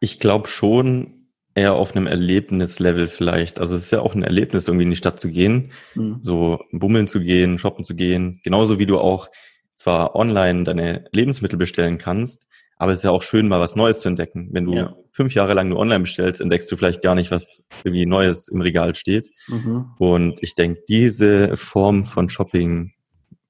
Ich 0.00 0.20
glaube 0.20 0.46
schon 0.48 1.16
eher 1.54 1.74
auf 1.74 1.96
einem 1.96 2.06
Erlebnislevel 2.06 3.08
vielleicht. 3.08 3.58
Also 3.58 3.74
es 3.74 3.84
ist 3.84 3.90
ja 3.90 4.00
auch 4.00 4.14
ein 4.14 4.22
Erlebnis, 4.22 4.68
irgendwie 4.68 4.84
in 4.84 4.90
die 4.90 4.96
Stadt 4.96 5.18
zu 5.18 5.30
gehen, 5.30 5.72
mhm. 5.94 6.18
so 6.20 6.60
bummeln 6.70 7.08
zu 7.08 7.20
gehen, 7.20 7.58
shoppen 7.58 7.82
zu 7.82 7.96
gehen. 7.96 8.40
Genauso 8.44 8.78
wie 8.78 8.84
du 8.84 8.98
auch 8.98 9.28
zwar 9.74 10.14
online 10.14 10.64
deine 10.64 11.06
Lebensmittel 11.12 11.58
bestellen 11.58 11.96
kannst, 11.96 12.46
aber 12.76 12.92
es 12.92 12.98
ist 12.98 13.04
ja 13.04 13.10
auch 13.10 13.22
schön, 13.22 13.48
mal 13.48 13.60
was 13.60 13.74
Neues 13.74 14.00
zu 14.00 14.08
entdecken. 14.08 14.50
Wenn 14.52 14.66
du 14.66 14.74
ja. 14.74 14.96
fünf 15.10 15.34
Jahre 15.34 15.54
lang 15.54 15.68
nur 15.70 15.78
online 15.78 16.00
bestellst, 16.00 16.40
entdeckst 16.40 16.70
du 16.70 16.76
vielleicht 16.76 17.02
gar 17.02 17.14
nicht, 17.14 17.30
was 17.30 17.62
irgendwie 17.84 18.04
Neues 18.06 18.48
im 18.48 18.60
Regal 18.60 18.94
steht. 18.94 19.30
Mhm. 19.48 19.92
Und 19.98 20.42
ich 20.42 20.54
denke, 20.54 20.82
diese 20.88 21.56
Form 21.56 22.04
von 22.04 22.28
Shopping 22.28 22.92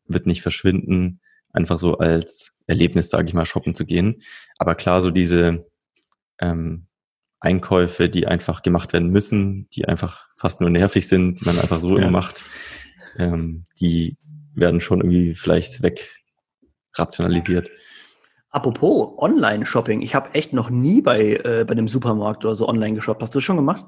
wird 0.06 0.26
nicht 0.26 0.42
verschwinden, 0.42 1.20
einfach 1.52 1.78
so 1.78 1.98
als 1.98 2.52
Erlebnis, 2.68 3.10
sage 3.10 3.26
ich 3.26 3.34
mal, 3.34 3.46
shoppen 3.46 3.74
zu 3.74 3.84
gehen. 3.84 4.22
Aber 4.58 4.76
klar, 4.76 5.00
so 5.00 5.10
diese 5.10 5.66
ähm, 6.38 6.86
Einkäufe, 7.40 8.08
die 8.08 8.28
einfach 8.28 8.62
gemacht 8.62 8.92
werden 8.92 9.10
müssen, 9.10 9.68
die 9.70 9.86
einfach 9.86 10.28
fast 10.36 10.60
nur 10.60 10.70
nervig 10.70 11.08
sind, 11.08 11.40
die 11.40 11.44
man 11.46 11.58
einfach 11.58 11.80
so 11.80 11.96
ja. 11.96 12.02
immer 12.02 12.10
macht, 12.10 12.44
ähm, 13.18 13.64
die 13.80 14.16
werden 14.54 14.80
schon 14.80 15.00
irgendwie 15.00 15.34
vielleicht 15.34 15.82
weg 15.82 16.14
rationalisiert. 16.94 17.70
Apropos 18.56 19.12
Online-Shopping, 19.18 20.00
ich 20.00 20.14
habe 20.14 20.32
echt 20.32 20.54
noch 20.54 20.70
nie 20.70 21.02
bei, 21.02 21.34
äh, 21.44 21.66
bei 21.68 21.72
einem 21.72 21.88
Supermarkt 21.88 22.42
oder 22.42 22.54
so 22.54 22.66
online 22.66 22.94
geshoppt. 22.94 23.20
Hast 23.20 23.34
du 23.34 23.36
das 23.36 23.44
schon 23.44 23.58
gemacht? 23.58 23.84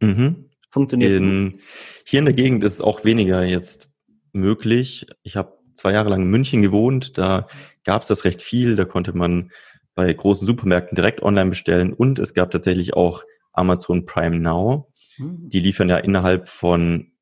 Mhm. 0.00 0.50
Funktioniert 0.68 1.14
in, 1.14 1.60
Hier 2.04 2.18
in 2.18 2.26
der 2.26 2.34
Gegend 2.34 2.62
ist 2.62 2.74
es 2.74 2.80
auch 2.82 3.06
weniger 3.06 3.42
jetzt 3.42 3.88
möglich. 4.34 5.06
Ich 5.22 5.34
habe 5.34 5.56
zwei 5.72 5.92
Jahre 5.92 6.10
lang 6.10 6.20
in 6.20 6.28
München 6.28 6.60
gewohnt, 6.60 7.16
da 7.16 7.46
gab 7.84 8.02
es 8.02 8.08
das 8.08 8.26
recht 8.26 8.42
viel, 8.42 8.76
da 8.76 8.84
konnte 8.84 9.16
man 9.16 9.50
bei 9.94 10.12
großen 10.12 10.46
Supermärkten 10.46 10.94
direkt 10.94 11.22
online 11.22 11.48
bestellen 11.48 11.94
und 11.94 12.18
es 12.18 12.34
gab 12.34 12.50
tatsächlich 12.50 12.92
auch 12.92 13.24
Amazon 13.54 14.04
Prime 14.04 14.38
Now. 14.38 14.92
Mhm. 15.16 15.48
Die 15.48 15.60
liefern 15.60 15.88
ja 15.88 15.96
innerhalb 15.96 16.50
von 16.50 17.12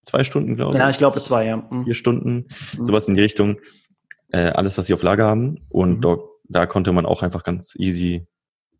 zwei 0.00 0.24
Stunden, 0.24 0.56
glaube 0.56 0.72
ich. 0.72 0.78
Ja, 0.78 0.88
ich 0.88 0.96
glaube 0.96 1.22
zwei, 1.22 1.44
ja. 1.44 1.58
Mhm. 1.58 1.84
Vier 1.84 1.94
Stunden, 1.94 2.46
mhm. 2.78 2.84
sowas 2.84 3.08
in 3.08 3.14
die 3.14 3.20
Richtung 3.20 3.58
äh, 4.30 4.50
alles, 4.50 4.78
was 4.78 4.86
sie 4.86 4.94
auf 4.94 5.02
Lager 5.02 5.26
haben. 5.26 5.56
Und 5.68 5.96
mhm. 5.96 6.00
dort, 6.00 6.28
da 6.44 6.66
konnte 6.66 6.92
man 6.92 7.06
auch 7.06 7.22
einfach 7.22 7.42
ganz 7.42 7.74
easy 7.76 8.26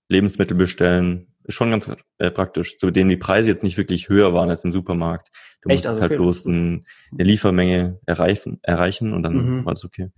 Lebensmittel 0.09 0.57
bestellen. 0.57 1.28
Ist 1.44 1.54
schon 1.54 1.70
ganz 1.70 1.90
äh, 2.18 2.30
praktisch, 2.30 2.78
zu 2.78 2.90
denen 2.90 3.11
die 3.11 3.16
Preise 3.16 3.50
jetzt 3.50 3.62
nicht 3.62 3.76
wirklich 3.76 4.09
höher 4.09 4.33
waren 4.35 4.50
als 4.50 4.64
im 4.64 4.72
Supermarkt. 4.72 5.28
Du 5.62 5.68
Echt? 5.68 5.78
musst 5.78 5.87
also 5.87 6.00
halt 6.00 6.16
bloß 6.16 6.46
ein, 6.46 6.85
eine 7.12 7.24
Liefermenge 7.24 8.00
erreichen, 8.07 8.61
erreichen 8.62 9.12
und 9.12 9.22
dann 9.22 9.59
mhm. 9.59 9.64
war 9.64 9.74
das 9.74 9.85
okay 9.85 10.11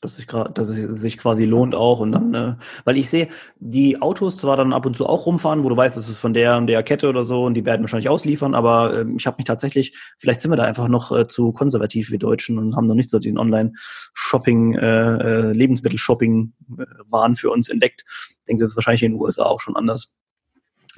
dass 0.00 0.16
sich, 0.16 0.26
dass 0.26 0.68
es 0.68 1.00
sich 1.00 1.18
quasi 1.18 1.44
lohnt 1.44 1.74
auch 1.74 2.00
und 2.00 2.12
dann, 2.12 2.34
äh, 2.34 2.54
weil 2.84 2.96
ich 2.96 3.10
sehe, 3.10 3.28
die 3.56 4.00
Autos 4.00 4.36
zwar 4.36 4.56
dann 4.56 4.72
ab 4.72 4.86
und 4.86 4.96
zu 4.96 5.06
auch 5.06 5.26
rumfahren, 5.26 5.64
wo 5.64 5.68
du 5.68 5.76
weißt, 5.76 5.96
das 5.96 6.08
ist 6.08 6.18
von 6.18 6.32
der 6.32 6.56
und 6.56 6.68
der 6.68 6.82
Kette 6.82 7.08
oder 7.08 7.24
so 7.24 7.44
und 7.44 7.54
die 7.54 7.64
werden 7.64 7.82
wahrscheinlich 7.82 8.08
ausliefern, 8.08 8.54
aber 8.54 8.94
äh, 8.94 9.04
ich 9.16 9.26
habe 9.26 9.36
mich 9.38 9.46
tatsächlich, 9.46 9.96
vielleicht 10.18 10.40
sind 10.40 10.52
wir 10.52 10.56
da 10.56 10.64
einfach 10.64 10.88
noch 10.88 11.10
äh, 11.10 11.26
zu 11.26 11.52
konservativ 11.52 12.10
wie 12.12 12.18
Deutschen 12.18 12.58
und 12.58 12.76
haben 12.76 12.86
noch 12.86 12.94
nicht 12.94 13.10
so 13.10 13.18
den 13.18 13.38
Online-Shopping, 13.38 14.74
äh, 14.74 15.16
äh, 15.16 15.52
Lebensmittel-Shopping-Wahn 15.52 17.34
für 17.34 17.50
uns 17.50 17.68
entdeckt. 17.68 18.04
Ich 18.06 18.44
denke, 18.46 18.62
das 18.62 18.70
ist 18.70 18.76
wahrscheinlich 18.76 19.02
in 19.02 19.12
den 19.12 19.20
USA 19.20 19.44
auch 19.44 19.60
schon 19.60 19.76
anders. 19.76 20.12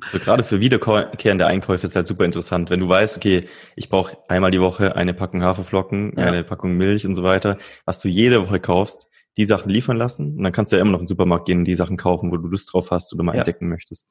Also 0.07 0.19
gerade 0.19 0.43
für 0.43 0.61
wiederkehrende 0.61 1.47
Einkäufe 1.47 1.87
ist 1.87 1.97
halt 1.97 2.07
super 2.07 2.25
interessant. 2.25 2.71
Wenn 2.71 2.81
du 2.81 2.89
weißt, 2.89 3.17
okay, 3.17 3.47
ich 3.77 3.89
brauche 3.89 4.17
einmal 4.29 4.51
die 4.51 4.61
Woche 4.61 4.97
eine 4.97 5.15
Packung 5.15 5.43
Haferflocken, 5.43 6.15
ja. 6.17 6.27
eine 6.27 6.45
Packung 6.45 6.77
Milch 6.77 7.07
und 7.07 7.15
so 7.15 7.23
weiter, 7.23 7.59
was 7.85 8.01
du 8.01 8.09
jede 8.09 8.43
Woche 8.43 8.61
kaufst, 8.61 9.09
die 9.37 9.45
Sachen 9.45 9.71
liefern 9.71 9.97
lassen 9.97 10.37
und 10.37 10.43
dann 10.43 10.53
kannst 10.53 10.73
du 10.73 10.77
ja 10.77 10.83
immer 10.83 10.93
noch 10.93 11.01
in 11.01 11.05
den 11.05 11.09
Supermarkt 11.09 11.47
gehen 11.47 11.61
und 11.61 11.65
die 11.65 11.75
Sachen 11.75 11.97
kaufen, 11.97 12.31
wo 12.31 12.37
du 12.37 12.49
Lust 12.49 12.73
drauf 12.73 12.91
hast 12.91 13.13
oder 13.15 13.23
mal 13.23 13.33
ja. 13.33 13.39
entdecken 13.39 13.69
möchtest. 13.69 14.07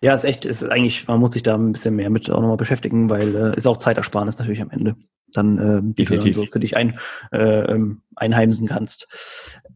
Ja, 0.00 0.14
ist 0.14 0.24
echt, 0.24 0.44
ist 0.44 0.64
eigentlich, 0.64 1.08
man 1.08 1.20
muss 1.20 1.32
sich 1.32 1.42
da 1.42 1.56
ein 1.56 1.72
bisschen 1.72 1.96
mehr 1.96 2.10
mit 2.10 2.30
auch 2.30 2.40
nochmal 2.40 2.56
beschäftigen, 2.56 3.10
weil 3.10 3.34
äh, 3.34 3.56
ist 3.56 3.66
auch 3.66 3.76
Zeitersparnis 3.76 4.38
natürlich 4.38 4.62
am 4.62 4.70
Ende. 4.70 4.96
Dann, 5.32 5.58
äh, 5.58 5.80
die 5.82 5.94
Definitiv. 5.94 6.34
du 6.34 6.40
dann 6.40 6.46
so 6.46 6.52
für 6.52 6.60
dich 6.60 6.76
ein, 6.76 6.98
äh, 7.32 7.72
ähm, 7.72 8.02
einheimsen 8.14 8.68
kannst. 8.68 9.08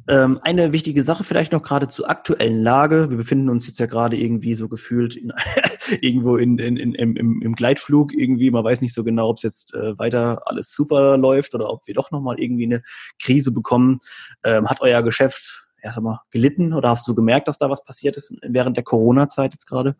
Ähm, 0.08 0.38
eine 0.42 0.72
wichtige 0.72 1.02
Sache 1.02 1.24
vielleicht 1.24 1.52
noch 1.52 1.62
gerade 1.62 1.88
zur 1.88 2.08
aktuellen 2.08 2.62
Lage. 2.62 3.10
Wir 3.10 3.16
befinden 3.16 3.48
uns 3.48 3.66
jetzt 3.66 3.80
ja 3.80 3.86
gerade 3.86 4.16
irgendwie 4.16 4.54
so 4.54 4.68
gefühlt 4.68 5.16
in, 5.16 5.32
irgendwo 6.00 6.36
in, 6.36 6.58
in, 6.58 6.76
in, 6.76 6.94
im, 6.94 7.42
im 7.42 7.54
Gleitflug 7.54 8.14
irgendwie. 8.14 8.50
Man 8.50 8.62
weiß 8.62 8.82
nicht 8.82 8.94
so 8.94 9.02
genau, 9.02 9.30
ob 9.30 9.38
es 9.38 9.42
jetzt 9.42 9.74
äh, 9.74 9.98
weiter 9.98 10.42
alles 10.46 10.72
super 10.72 11.16
läuft 11.16 11.54
oder 11.54 11.70
ob 11.70 11.86
wir 11.86 11.94
doch 11.94 12.12
nochmal 12.12 12.38
irgendwie 12.38 12.66
eine 12.66 12.82
Krise 13.20 13.50
bekommen. 13.50 13.98
Ähm, 14.44 14.68
hat 14.68 14.80
euer 14.80 15.02
Geschäft 15.02 15.66
erst 15.82 15.98
einmal 15.98 16.20
gelitten 16.30 16.72
oder 16.72 16.90
hast 16.90 17.08
du 17.08 17.14
gemerkt, 17.14 17.48
dass 17.48 17.58
da 17.58 17.68
was 17.68 17.84
passiert 17.84 18.16
ist 18.16 18.32
während 18.42 18.76
der 18.76 18.84
Corona-Zeit 18.84 19.52
jetzt 19.54 19.66
gerade? 19.66 19.96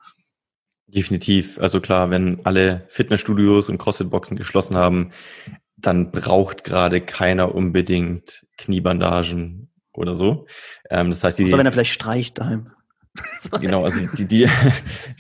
Definitiv. 0.86 1.58
Also 1.58 1.80
klar, 1.80 2.10
wenn 2.10 2.44
alle 2.46 2.86
Fitnessstudios 2.88 3.68
und 3.68 3.78
CrossFit-Boxen 3.78 4.36
geschlossen 4.36 4.76
haben, 4.76 5.10
dann 5.76 6.12
braucht 6.12 6.62
gerade 6.62 7.00
keiner 7.00 7.54
unbedingt 7.54 8.46
Kniebandagen 8.56 9.68
oder 9.96 10.14
so. 10.14 10.46
Ähm, 10.90 11.10
das 11.10 11.24
heißt, 11.24 11.38
die, 11.38 11.46
oder 11.46 11.58
wenn 11.58 11.66
er 11.66 11.72
vielleicht 11.72 11.92
streicht 11.92 12.38
daheim. 12.38 12.70
genau, 13.60 13.84
also 13.84 14.06
die, 14.16 14.26
die, 14.26 14.48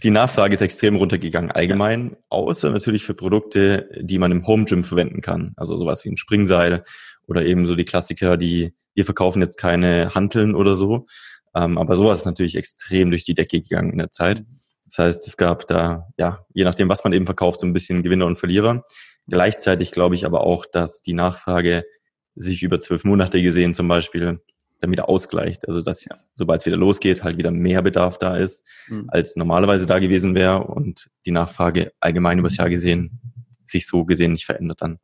die 0.02 0.10
Nachfrage 0.10 0.54
ist 0.54 0.60
extrem 0.60 0.96
runtergegangen, 0.96 1.50
allgemein, 1.50 2.10
ja. 2.10 2.16
außer 2.28 2.70
natürlich 2.70 3.04
für 3.04 3.14
Produkte, 3.14 3.88
die 4.00 4.18
man 4.18 4.32
im 4.32 4.46
Home 4.46 4.64
Gym 4.64 4.84
verwenden 4.84 5.20
kann. 5.20 5.52
Also 5.56 5.76
sowas 5.76 6.04
wie 6.04 6.10
ein 6.10 6.16
Springseil 6.16 6.84
oder 7.26 7.44
eben 7.44 7.66
so 7.66 7.74
die 7.74 7.84
Klassiker, 7.84 8.36
die, 8.36 8.74
wir 8.94 9.04
verkaufen 9.04 9.42
jetzt 9.42 9.56
keine 9.56 10.14
Hanteln 10.14 10.54
oder 10.54 10.76
so. 10.76 11.06
Ähm, 11.54 11.78
aber 11.78 11.96
sowas 11.96 12.20
ist 12.20 12.26
natürlich 12.26 12.56
extrem 12.56 13.10
durch 13.10 13.24
die 13.24 13.34
Decke 13.34 13.60
gegangen 13.60 13.92
in 13.92 13.98
der 13.98 14.10
Zeit. 14.10 14.44
Das 14.84 14.98
heißt, 14.98 15.26
es 15.26 15.36
gab 15.36 15.66
da, 15.66 16.06
ja, 16.16 16.44
je 16.52 16.64
nachdem, 16.64 16.88
was 16.88 17.02
man 17.02 17.12
eben 17.12 17.26
verkauft, 17.26 17.60
so 17.60 17.66
ein 17.66 17.72
bisschen 17.72 18.02
Gewinner 18.02 18.26
und 18.26 18.36
Verlierer. 18.36 18.84
Gleichzeitig 19.26 19.90
glaube 19.90 20.14
ich 20.14 20.24
aber 20.24 20.42
auch, 20.42 20.66
dass 20.66 21.02
die 21.02 21.14
Nachfrage 21.14 21.84
sich 22.36 22.62
über 22.62 22.78
zwölf 22.78 23.04
Monate 23.04 23.42
gesehen 23.42 23.74
zum 23.74 23.88
Beispiel 23.88 24.40
dann 24.80 24.90
wieder 24.90 25.08
ausgleicht. 25.08 25.66
Also 25.66 25.80
dass 25.80 26.04
ja. 26.04 26.14
sobald 26.34 26.60
es 26.60 26.66
wieder 26.66 26.76
losgeht, 26.76 27.22
halt 27.22 27.38
wieder 27.38 27.50
mehr 27.50 27.82
Bedarf 27.82 28.18
da 28.18 28.36
ist, 28.36 28.66
mhm. 28.88 29.06
als 29.08 29.36
normalerweise 29.36 29.86
da 29.86 29.98
gewesen 29.98 30.34
wäre 30.34 30.64
und 30.64 31.08
die 31.24 31.30
Nachfrage 31.30 31.92
allgemein 32.00 32.38
übers 32.38 32.56
Jahr 32.56 32.68
gesehen 32.68 33.20
sich 33.64 33.86
so 33.86 34.04
gesehen 34.04 34.32
nicht 34.32 34.46
verändert 34.46 34.82
dann. 34.82 34.98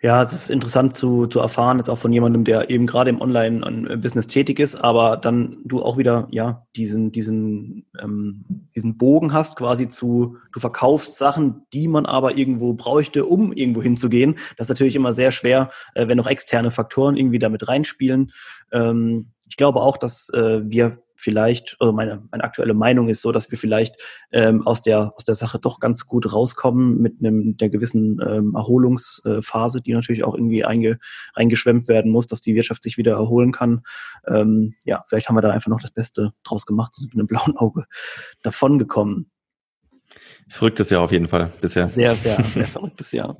Ja, 0.00 0.22
es 0.22 0.32
ist 0.32 0.48
interessant 0.48 0.94
zu, 0.94 1.26
zu 1.26 1.40
erfahren, 1.40 1.78
jetzt 1.78 1.90
auch 1.90 1.98
von 1.98 2.12
jemandem, 2.12 2.44
der 2.44 2.70
eben 2.70 2.86
gerade 2.86 3.10
im 3.10 3.20
Online-Business 3.20 4.28
tätig 4.28 4.60
ist, 4.60 4.76
aber 4.76 5.16
dann 5.16 5.56
du 5.64 5.82
auch 5.82 5.96
wieder, 5.96 6.28
ja, 6.30 6.66
diesen, 6.76 7.10
diesen, 7.10 7.84
ähm, 8.00 8.44
diesen 8.76 8.96
Bogen 8.96 9.32
hast, 9.32 9.56
quasi 9.56 9.88
zu, 9.88 10.36
du 10.52 10.60
verkaufst 10.60 11.16
Sachen, 11.16 11.62
die 11.72 11.88
man 11.88 12.06
aber 12.06 12.38
irgendwo 12.38 12.74
bräuchte, 12.74 13.26
um 13.26 13.52
irgendwo 13.52 13.82
hinzugehen. 13.82 14.38
Das 14.56 14.66
ist 14.66 14.68
natürlich 14.68 14.94
immer 14.94 15.14
sehr 15.14 15.32
schwer, 15.32 15.70
äh, 15.94 16.06
wenn 16.06 16.16
noch 16.16 16.28
externe 16.28 16.70
Faktoren 16.70 17.16
irgendwie 17.16 17.40
damit 17.40 17.66
reinspielen. 17.66 18.30
Ähm, 18.70 19.32
ich 19.48 19.56
glaube 19.56 19.80
auch, 19.80 19.96
dass 19.96 20.28
äh, 20.32 20.60
wir 20.62 21.02
vielleicht, 21.18 21.76
also 21.80 21.92
meine, 21.92 22.22
meine 22.30 22.44
aktuelle 22.44 22.74
Meinung 22.74 23.08
ist 23.08 23.22
so, 23.22 23.32
dass 23.32 23.50
wir 23.50 23.58
vielleicht 23.58 23.96
ähm, 24.30 24.64
aus, 24.66 24.82
der, 24.82 25.12
aus 25.16 25.24
der 25.24 25.34
Sache 25.34 25.58
doch 25.58 25.80
ganz 25.80 26.06
gut 26.06 26.32
rauskommen 26.32 26.98
mit 27.02 27.16
einem 27.18 27.56
der 27.56 27.70
gewissen 27.70 28.20
ähm, 28.24 28.54
Erholungsphase, 28.54 29.82
die 29.82 29.92
natürlich 29.92 30.22
auch 30.22 30.34
irgendwie 30.34 30.64
einge, 30.64 30.98
reingeschwemmt 31.34 31.88
werden 31.88 32.12
muss, 32.12 32.28
dass 32.28 32.40
die 32.40 32.54
Wirtschaft 32.54 32.84
sich 32.84 32.98
wieder 32.98 33.14
erholen 33.14 33.50
kann. 33.50 33.82
Ähm, 34.28 34.74
ja, 34.84 35.04
vielleicht 35.08 35.28
haben 35.28 35.36
wir 35.36 35.42
da 35.42 35.50
einfach 35.50 35.70
noch 35.70 35.80
das 35.80 35.90
Beste 35.90 36.32
draus 36.44 36.66
gemacht 36.66 36.94
und 36.98 37.06
mit 37.06 37.14
einem 37.14 37.26
blauen 37.26 37.56
Auge 37.56 37.86
davongekommen. 38.42 39.30
Verrücktes 40.48 40.88
Jahr 40.90 41.02
auf 41.02 41.12
jeden 41.12 41.28
Fall 41.28 41.52
bisher. 41.60 41.88
Sehr, 41.88 42.14
sehr, 42.14 42.42
sehr 42.44 42.64
verrücktes 42.64 43.12
Jahr. 43.12 43.36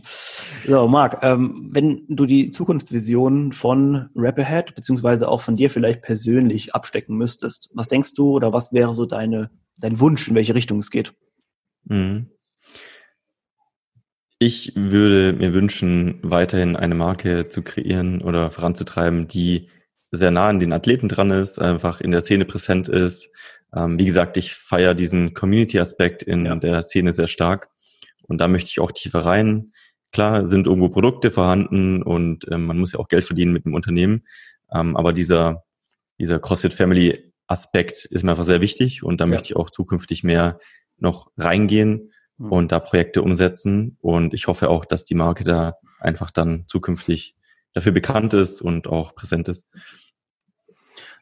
So, 0.66 0.87
Marc, 0.88 1.23
ähm, 1.23 1.71
wenn 1.73 2.05
du 2.09 2.27
die 2.27 2.51
Zukunftsvision 2.51 3.53
von 3.53 4.11
Rap 4.14 4.38
Ahead, 4.38 4.75
beziehungsweise 4.75 5.29
auch 5.29 5.40
von 5.40 5.57
dir 5.57 5.71
vielleicht 5.71 6.03
persönlich 6.03 6.75
abstecken 6.75 7.16
müsstest, 7.16 7.71
was 7.73 7.88
denkst 7.88 8.14
du 8.14 8.33
oder 8.33 8.53
was 8.53 8.73
wäre 8.73 8.92
so 8.92 9.07
deine, 9.07 9.51
dein 9.79 10.01
Wunsch, 10.01 10.29
in 10.29 10.35
welche 10.35 10.55
Richtung 10.55 10.79
es 10.81 10.90
geht? 10.90 11.14
Mhm. 11.85 12.31
Ich 14.38 14.73
würde 14.77 15.33
mir 15.33 15.53
wünschen, 15.53 16.21
weiterhin 16.23 16.77
eine 16.77 16.94
Marke 16.94 17.49
zu 17.49 17.62
kreieren 17.62 18.23
oder 18.23 18.51
voranzutreiben, 18.51 19.27
die 19.27 19.68
sehr 20.11 20.31
nah 20.31 20.49
an 20.49 20.61
den 20.61 20.73
Athleten 20.73 21.09
dran 21.09 21.31
ist, 21.31 21.59
einfach 21.59 22.01
in 22.01 22.12
der 22.12 22.21
Szene 22.21 22.44
präsent 22.44 22.88
ist, 22.88 23.31
ähm, 23.74 23.98
wie 23.98 24.07
gesagt, 24.07 24.37
ich 24.37 24.52
feiere 24.54 24.94
diesen 24.94 25.35
Community-Aspekt 25.35 26.22
in 26.22 26.46
ja. 26.46 26.57
der 26.57 26.83
Szene 26.83 27.12
sehr 27.12 27.26
stark. 27.26 27.68
Und 28.22 28.38
da 28.38 28.48
möchte 28.48 28.70
ich 28.70 28.81
auch 28.81 28.92
tiefer 28.92 29.24
rein. 29.24 29.72
Klar 30.12 30.46
sind 30.46 30.66
irgendwo 30.66 30.88
Produkte 30.88 31.31
vorhanden 31.31 32.02
und 32.02 32.46
ähm, 32.50 32.66
man 32.66 32.78
muss 32.78 32.92
ja 32.92 32.98
auch 32.98 33.09
Geld 33.09 33.24
verdienen 33.24 33.52
mit 33.52 33.64
dem 33.64 33.74
Unternehmen. 33.74 34.26
Ähm, 34.72 34.96
aber 34.96 35.12
dieser, 35.12 35.64
dieser 36.18 36.38
CrossFit 36.38 36.72
Family 36.72 37.33
Aspekt 37.46 38.04
ist 38.04 38.22
mir 38.22 38.31
einfach 38.31 38.44
sehr 38.44 38.61
wichtig 38.61 39.02
und 39.02 39.20
da 39.20 39.24
ja. 39.24 39.31
möchte 39.31 39.46
ich 39.46 39.57
auch 39.57 39.70
zukünftig 39.70 40.22
mehr 40.24 40.59
noch 40.98 41.31
reingehen 41.37 42.11
mhm. 42.37 42.52
und 42.52 42.72
da 42.72 42.81
Projekte 42.81 43.22
umsetzen. 43.22 43.96
Und 44.00 44.35
ich 44.35 44.46
hoffe 44.46 44.70
auch, 44.70 44.85
dass 44.85 45.04
die 45.04 45.14
Marke 45.14 45.44
da 45.44 45.76
einfach 46.00 46.31
dann 46.31 46.64
zukünftig 46.68 47.37
dafür 47.74 47.92
bekannt 47.92 48.35
ist 48.35 48.62
und 48.62 48.87
auch 48.87 49.14
präsent 49.14 49.48
ist. 49.48 49.66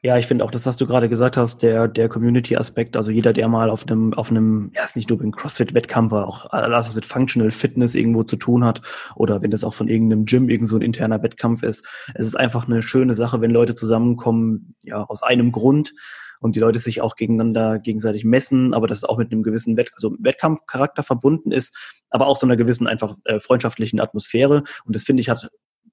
Ja, 0.03 0.19
ich 0.19 0.27
finde 0.27 0.45
auch 0.45 0.51
das, 0.51 0.67
was 0.67 0.77
du 0.77 0.87
gerade 0.87 1.09
gesagt 1.09 1.37
hast, 1.37 1.63
der, 1.63 1.89
der 1.89 2.09
Community-Aspekt, 2.09 2.97
also 2.97 3.11
jeder, 3.11 3.33
der 3.33 3.49
mal 3.49 3.71
auf 3.71 3.87
einem, 3.87 4.15
auf 4.15 4.31
einem, 4.31 4.71
ja, 4.75 4.85
ist 4.85 4.97
nicht 4.97 5.09
nur 5.09 5.19
beim 5.19 5.33
CrossFit-Wettkampf, 5.33 6.13
auch 6.13 6.51
alles, 6.51 6.89
was 6.89 6.95
mit 6.95 7.07
Functional 7.07 7.51
Fitness 7.51 7.95
irgendwo 7.95 8.23
zu 8.23 8.37
tun 8.37 8.65
hat, 8.65 8.83
oder 9.15 9.43
wenn 9.43 9.51
das 9.51 9.65
auch 9.65 9.75
von 9.75 9.89
irgendeinem 9.89 10.27
Gym 10.27 10.49
irgend 10.49 10.69
so 10.69 10.77
ein 10.77 10.83
interner 10.83 11.23
Wettkampf 11.23 11.63
ist. 11.63 11.87
Es 12.15 12.27
ist 12.27 12.37
einfach 12.37 12.67
eine 12.67 12.83
schöne 12.83 13.15
Sache, 13.15 13.41
wenn 13.41 13.51
Leute 13.51 13.75
zusammenkommen, 13.75 14.75
ja, 14.83 15.03
aus 15.03 15.23
einem 15.23 15.51
Grund 15.51 15.95
und 16.41 16.55
die 16.55 16.61
Leute 16.61 16.79
sich 16.79 17.01
auch 17.01 17.17
gegeneinander 17.17 17.79
gegenseitig 17.79 18.25
messen, 18.25 18.75
aber 18.75 18.87
das 18.87 19.05
auch 19.05 19.19
mit 19.19 19.33
einem 19.33 19.43
gewissen 19.43 19.77
Wett 19.77 19.91
also 19.95 20.15
Wettkampfcharakter 20.19 21.03
verbunden 21.03 21.53
ist, 21.53 21.75
aber 22.11 22.27
auch 22.27 22.37
so 22.37 22.47
einer 22.47 22.57
gewissen 22.57 22.87
einfach 22.87 23.17
äh, 23.25 23.41
freundschaftlichen 23.41 24.01
Atmosphäre. 24.01 24.63
Und 24.85 24.95
das 24.95 25.05
finde 25.05 25.23
ich 25.23 25.31
hat 25.31 25.49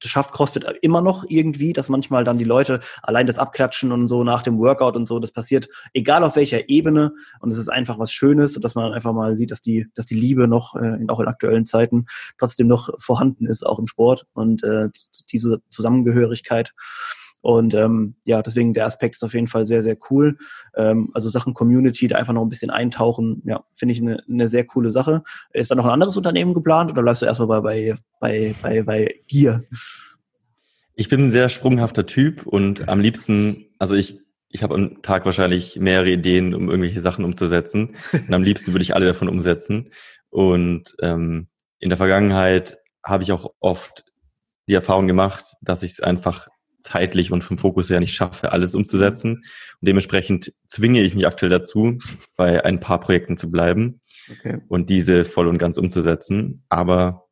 schafft 0.09 0.33
CrossFit 0.33 0.65
immer 0.81 1.01
noch 1.01 1.25
irgendwie, 1.27 1.73
dass 1.73 1.89
manchmal 1.89 2.23
dann 2.23 2.37
die 2.37 2.43
Leute 2.43 2.79
allein 3.01 3.27
das 3.27 3.37
Abklatschen 3.37 3.91
und 3.91 4.07
so 4.07 4.23
nach 4.23 4.41
dem 4.41 4.57
Workout 4.59 4.95
und 4.95 5.07
so, 5.07 5.19
das 5.19 5.31
passiert, 5.31 5.69
egal 5.93 6.23
auf 6.23 6.35
welcher 6.35 6.69
Ebene. 6.69 7.13
Und 7.39 7.51
es 7.51 7.57
ist 7.57 7.69
einfach 7.69 7.99
was 7.99 8.11
Schönes, 8.11 8.53
dass 8.59 8.75
man 8.75 8.93
einfach 8.93 9.13
mal 9.13 9.35
sieht, 9.35 9.51
dass 9.51 9.61
die, 9.61 9.87
dass 9.95 10.05
die 10.05 10.15
Liebe 10.15 10.47
noch, 10.47 10.75
äh, 10.75 10.97
auch 11.07 11.19
in 11.19 11.27
aktuellen 11.27 11.65
Zeiten, 11.65 12.05
trotzdem 12.37 12.67
noch 12.67 12.89
vorhanden 12.99 13.45
ist, 13.45 13.65
auch 13.65 13.79
im 13.79 13.87
Sport 13.87 14.25
und 14.33 14.63
äh, 14.63 14.89
diese 15.31 15.61
Zusammengehörigkeit. 15.69 16.73
Und 17.43 17.73
ähm, 17.73 18.15
ja, 18.23 18.41
deswegen 18.41 18.73
der 18.73 18.85
Aspekt 18.85 19.15
ist 19.15 19.23
auf 19.23 19.33
jeden 19.33 19.47
Fall 19.47 19.65
sehr, 19.65 19.81
sehr 19.81 19.97
cool. 20.09 20.37
Ähm, 20.77 21.09
also 21.13 21.27
Sachen 21.27 21.53
Community, 21.53 22.07
da 22.07 22.15
einfach 22.15 22.31
noch 22.31 22.41
ein 22.41 22.49
bisschen 22.49 22.71
eintauchen, 22.71 23.41
ja, 23.43 23.65
finde 23.75 23.91
ich 23.91 24.01
eine, 24.01 24.23
eine 24.29 24.47
sehr 24.47 24.63
coole 24.65 24.89
Sache. 24.89 25.23
Ist 25.51 25.69
da 25.69 25.75
noch 25.75 25.83
ein 25.83 25.91
anderes 25.91 26.15
Unternehmen 26.15 26.53
geplant 26.53 26.89
oder 26.89 27.01
bleibst 27.01 27.21
du 27.21 27.25
erstmal 27.25 27.61
bei, 27.61 27.95
bei, 28.21 28.55
bei, 28.61 28.83
bei 28.83 29.15
dir? 29.29 29.65
Ich 30.95 31.09
bin 31.09 31.25
ein 31.25 31.31
sehr 31.31 31.49
sprunghafter 31.49 32.05
Typ 32.05 32.47
und 32.47 32.87
am 32.87 33.01
liebsten, 33.01 33.65
also 33.77 33.93
ich, 33.95 34.21
ich 34.47 34.63
habe 34.63 34.75
am 34.75 35.01
Tag 35.01 35.25
wahrscheinlich 35.25 35.77
mehrere 35.77 36.11
Ideen, 36.11 36.55
um 36.55 36.69
irgendwelche 36.69 37.01
Sachen 37.01 37.25
umzusetzen. 37.25 37.95
Und 38.13 38.33
am 38.33 38.43
liebsten 38.43 38.71
würde 38.71 38.83
ich 38.83 38.95
alle 38.95 39.07
davon 39.07 39.27
umsetzen. 39.27 39.89
Und 40.29 40.95
ähm, 41.01 41.47
in 41.79 41.89
der 41.89 41.97
Vergangenheit 41.97 42.77
habe 43.03 43.23
ich 43.23 43.31
auch 43.31 43.51
oft 43.59 44.05
die 44.69 44.75
Erfahrung 44.75 45.07
gemacht, 45.07 45.43
dass 45.61 45.83
ich 45.83 45.93
es 45.93 45.99
einfach 45.99 46.47
zeitlich 46.83 47.31
und 47.31 47.43
vom 47.43 47.57
Fokus 47.57 47.89
her 47.89 47.99
nicht 47.99 48.13
schaffe, 48.13 48.51
alles 48.51 48.75
umzusetzen. 48.75 49.37
Und 49.37 49.43
dementsprechend 49.81 50.53
zwinge 50.67 51.01
ich 51.01 51.15
mich 51.15 51.25
aktuell 51.25 51.49
dazu, 51.49 51.97
bei 52.35 52.63
ein 52.63 52.79
paar 52.79 52.99
Projekten 52.99 53.37
zu 53.37 53.49
bleiben 53.49 54.01
okay. 54.29 54.59
und 54.67 54.89
diese 54.89 55.25
voll 55.25 55.47
und 55.47 55.57
ganz 55.57 55.77
umzusetzen. 55.77 56.63
Aber 56.69 57.22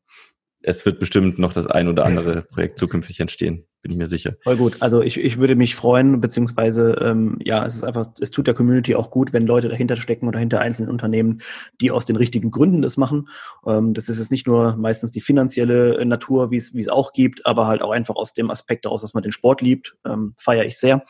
es 0.64 0.86
wird 0.86 1.00
bestimmt 1.00 1.40
noch 1.40 1.54
das 1.54 1.68
ein 1.68 1.88
oder 1.88 2.06
andere 2.06 2.42
Projekt 2.54 2.80
zukünftig 2.80 3.20
entstehen 3.20 3.66
bin 3.82 3.92
ich 3.92 3.98
mir 3.98 4.08
sicher. 4.08 4.36
Voll 4.44 4.58
gut. 4.58 4.78
Also 4.80 5.02
ich, 5.02 5.18
ich 5.18 5.40
würde 5.40 5.56
mich 5.56 5.76
freuen, 5.76 6.22
beziehungsweise 6.22 6.94
ähm, 7.02 7.40
ja, 7.44 7.66
es 7.66 7.76
ist 7.76 7.84
einfach, 7.84 8.06
es 8.20 8.30
tut 8.30 8.46
der 8.46 8.54
Community 8.54 8.96
auch 8.96 9.10
gut, 9.10 9.34
wenn 9.34 9.48
Leute 9.48 9.70
dahinter 9.70 9.96
stecken 9.96 10.28
oder 10.28 10.40
hinter 10.40 10.60
einzelnen 10.60 10.92
Unternehmen, 10.92 11.42
die 11.80 11.90
aus 11.90 12.06
den 12.06 12.16
richtigen 12.16 12.52
Gründen 12.52 12.84
das 12.84 12.98
machen. 12.98 13.30
Ähm, 13.66 13.94
das 13.94 14.08
ist 14.08 14.20
jetzt 14.20 14.32
nicht 14.32 14.46
nur 14.46 14.76
meistens 14.76 15.12
die 15.12 15.22
finanzielle 15.22 16.06
Natur, 16.06 16.52
wie 16.52 16.58
es 16.58 16.76
wie 16.76 16.82
es 16.82 16.90
auch 16.90 17.12
gibt, 17.12 17.46
aber 17.46 17.66
halt 17.66 17.82
auch 17.82 17.92
einfach 17.92 18.16
aus 18.16 18.34
dem 18.34 18.52
Aspekt 18.52 18.86
daraus, 18.86 19.02
dass 19.02 19.16
man 19.16 19.24
den 19.24 19.32
Sport 19.32 19.62
liebt, 19.62 19.96
ähm, 20.06 20.36
feiere 20.38 20.66
ich 20.66 20.78
sehr. 20.78 21.04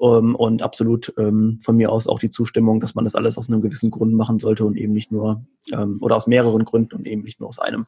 Ähm, 0.00 0.34
und 0.34 0.62
absolut 0.62 1.12
ähm, 1.18 1.60
von 1.62 1.76
mir 1.76 1.92
aus 1.92 2.06
auch 2.06 2.20
die 2.20 2.30
Zustimmung, 2.30 2.80
dass 2.80 2.94
man 2.94 3.04
das 3.04 3.16
alles 3.16 3.36
aus 3.36 3.50
einem 3.50 3.60
gewissen 3.60 3.90
Grund 3.90 4.14
machen 4.14 4.38
sollte 4.38 4.64
und 4.64 4.76
eben 4.76 4.94
nicht 4.94 5.12
nur, 5.12 5.44
ähm, 5.72 5.98
oder 6.00 6.16
aus 6.16 6.26
mehreren 6.26 6.64
Gründen 6.64 6.96
und 6.96 7.06
eben 7.06 7.22
nicht 7.22 7.38
nur 7.38 7.48
aus 7.48 7.58
einem. 7.58 7.86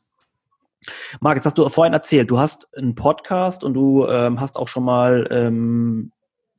Marc, 1.20 1.36
jetzt 1.36 1.46
hast 1.46 1.58
du 1.58 1.68
vorhin 1.68 1.92
erzählt, 1.92 2.30
du 2.30 2.38
hast 2.38 2.68
einen 2.76 2.94
Podcast 2.94 3.64
und 3.64 3.74
du 3.74 4.06
ähm, 4.06 4.40
hast 4.40 4.56
auch 4.56 4.68
schon 4.68 4.84
mal 4.84 5.26
ähm, 5.30 6.12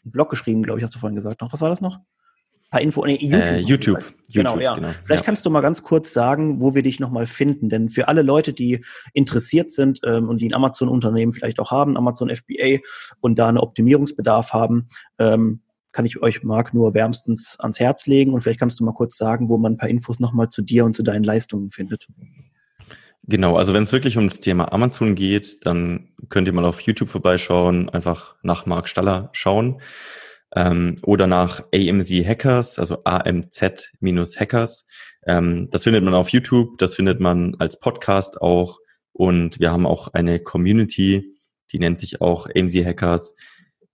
einen 0.04 0.12
Blog 0.12 0.30
geschrieben, 0.30 0.64
glaube 0.64 0.80
ich, 0.80 0.84
hast 0.84 0.94
du 0.94 1.00
vorhin 1.00 1.16
gesagt. 1.16 1.42
Noch 1.42 1.52
was 1.52 1.62
war 1.62 1.70
das 1.70 1.82
noch? 1.82 1.96
Ein 1.98 2.70
paar 2.70 2.82
Info, 2.82 3.06
nee, 3.06 3.18
YouTube. 3.20 3.48
Äh, 3.48 3.60
YouTube. 3.60 4.14
Genau, 4.32 4.52
YouTube, 4.52 4.64
ja. 4.64 4.76
Genau. 4.76 4.90
Vielleicht 5.04 5.24
ja. 5.24 5.26
kannst 5.26 5.46
du 5.46 5.50
mal 5.50 5.62
ganz 5.62 5.84
kurz 5.84 6.14
sagen, 6.14 6.62
wo 6.62 6.74
wir 6.74 6.84
dich 6.84 7.00
nochmal 7.00 7.26
finden. 7.26 7.70
Denn 7.70 7.90
für 7.90 8.08
alle 8.08 8.22
Leute, 8.22 8.54
die 8.54 8.86
interessiert 9.14 9.72
sind 9.72 10.00
ähm, 10.06 10.30
und 10.30 10.40
die 10.40 10.50
ein 10.50 10.54
Amazon-Unternehmen 10.54 11.34
vielleicht 11.34 11.60
auch 11.60 11.72
haben, 11.72 11.98
Amazon 11.98 12.34
FBA 12.34 12.80
und 13.20 13.40
da 13.40 13.48
einen 13.48 13.58
Optimierungsbedarf 13.58 14.54
haben, 14.54 14.88
ähm, 15.20 15.62
kann 15.92 16.06
ich 16.06 16.22
euch, 16.22 16.44
Marc, 16.44 16.74
nur 16.74 16.94
wärmstens 16.94 17.60
ans 17.60 17.80
Herz 17.80 18.08
legen. 18.08 18.34
Und 18.34 18.42
vielleicht 18.42 18.60
kannst 18.60 18.80
du 18.80 18.86
mal 18.86 18.94
kurz 18.94 19.18
sagen, 19.18 19.50
wo 19.50 19.58
man 19.58 19.74
ein 19.74 19.78
paar 19.78 19.90
Infos 19.90 20.20
nochmal 20.20 20.48
zu 20.48 20.62
dir 20.62 20.86
und 20.86 20.96
zu 20.96 21.04
deinen 21.04 21.26
Leistungen 21.26 21.72
findet. 21.72 22.08
Genau, 23.32 23.56
also 23.56 23.74
wenn 23.74 23.84
es 23.84 23.94
wirklich 23.94 24.18
um 24.18 24.28
das 24.28 24.42
Thema 24.42 24.74
Amazon 24.74 25.16
geht, 25.16 25.66
dann 25.66 26.10
könnt 26.28 26.50
ihr 26.50 26.54
mal 26.54 26.66
auf 26.66 26.82
YouTube 26.82 27.08
vorbeischauen, 27.08 27.88
einfach 27.88 28.36
nach 28.44 28.66
Marc 28.66 28.90
Staller 28.90 29.30
schauen 29.32 29.82
ähm, 30.54 30.98
oder 31.04 31.28
nach 31.28 31.64
AMZ 31.74 32.12
Hackers, 32.12 32.78
also 32.78 33.06
AMZ-Hackers. 33.06 34.86
Ähm, 35.26 35.70
das 35.72 35.84
findet 35.84 36.04
man 36.04 36.14
auf 36.14 36.28
YouTube, 36.28 36.78
das 36.78 36.94
findet 36.94 37.22
man 37.22 37.56
als 37.56 37.80
Podcast 37.80 38.42
auch 38.42 38.80
und 39.14 39.62
wir 39.62 39.72
haben 39.72 39.86
auch 39.86 40.10
eine 40.10 40.40
Community, 40.40 41.34
die 41.72 41.80
nennt 41.80 42.00
sich 42.00 42.20
auch 42.20 42.48
AMZ 42.54 42.76
Hackers, 42.84 43.34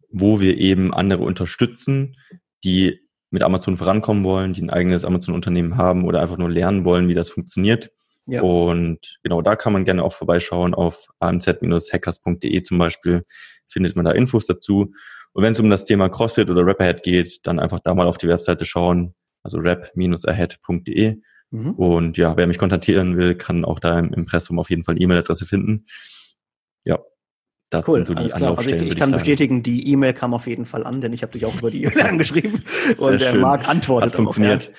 wo 0.10 0.40
wir 0.40 0.58
eben 0.58 0.96
andere 0.96 1.22
unterstützen, 1.22 2.18
die 2.64 3.02
mit 3.30 3.44
Amazon 3.44 3.78
vorankommen 3.78 4.24
wollen, 4.24 4.54
die 4.54 4.64
ein 4.64 4.72
eigenes 4.72 5.06
Amazon-Unternehmen 5.06 5.78
haben 5.78 6.06
oder 6.06 6.24
einfach 6.24 6.40
nur 6.40 6.50
lernen 6.50 6.86
wollen, 6.86 7.08
wie 7.08 7.14
das 7.14 7.30
funktioniert. 7.30 7.92
Ja. 8.28 8.42
Und 8.42 9.20
genau 9.24 9.42
da 9.42 9.56
kann 9.56 9.74
man 9.74 9.86
gerne 9.86 10.04
auch 10.04 10.14
vorbeischauen 10.14 10.74
auf 10.74 11.08
amz-hackers.de 11.20 12.62
zum 12.62 12.78
Beispiel, 12.78 13.24
findet 13.68 13.96
man 13.96 14.06
da 14.06 14.12
Infos 14.12 14.46
dazu. 14.46 14.94
Und 15.34 15.44
wenn 15.44 15.54
es 15.54 15.60
um 15.60 15.70
das 15.70 15.86
Thema 15.86 16.10
CrossFit 16.10 16.50
oder 16.50 16.66
Rap 16.66 16.82
Ahead 16.82 17.04
geht, 17.04 17.46
dann 17.46 17.60
einfach 17.60 17.80
da 17.80 17.94
mal 17.94 18.08
auf 18.08 18.18
die 18.18 18.28
Webseite 18.28 18.66
schauen, 18.66 19.16
also 19.44 19.60
rap-ahead.de. 19.60 21.22
Mhm. 21.52 21.72
Und 21.72 22.18
ja, 22.18 22.36
wer 22.36 22.48
mich 22.48 22.58
kontaktieren 22.58 23.18
will, 23.18 23.36
kann 23.36 23.64
auch 23.64 23.80
da 23.80 23.98
im 23.98 24.14
Impressum 24.14 24.60
auf 24.60 24.70
jeden 24.70 24.84
Fall 24.84 25.02
E-Mail-Adresse 25.02 25.46
finden. 25.46 25.86
Ja, 26.84 27.00
das 27.70 27.88
cool, 27.88 27.96
sind 27.96 28.08
so 28.08 28.14
die 28.14 28.32
Anlaufstellen. 28.32 28.80
Also 28.80 28.86
ich, 28.86 28.92
ich 28.92 28.98
kann 28.98 29.10
ich 29.10 29.16
bestätigen, 29.16 29.64
die 29.64 29.92
E-Mail 29.92 30.14
kam 30.14 30.34
auf 30.34 30.48
jeden 30.48 30.66
Fall 30.66 30.86
an, 30.86 31.02
denn 31.02 31.14
ich 31.14 31.22
habe 31.22 31.34
dich 31.34 31.46
auch 31.46 31.56
über 31.56 31.72
die 31.72 31.84
E-Mail 31.84 32.02
angeschrieben 32.08 32.64
und 32.98 33.22
der 33.22 33.36
Marc 33.36 33.68
antwortet. 33.68 34.12
Hat 34.12 34.16
funktioniert. 34.16 34.72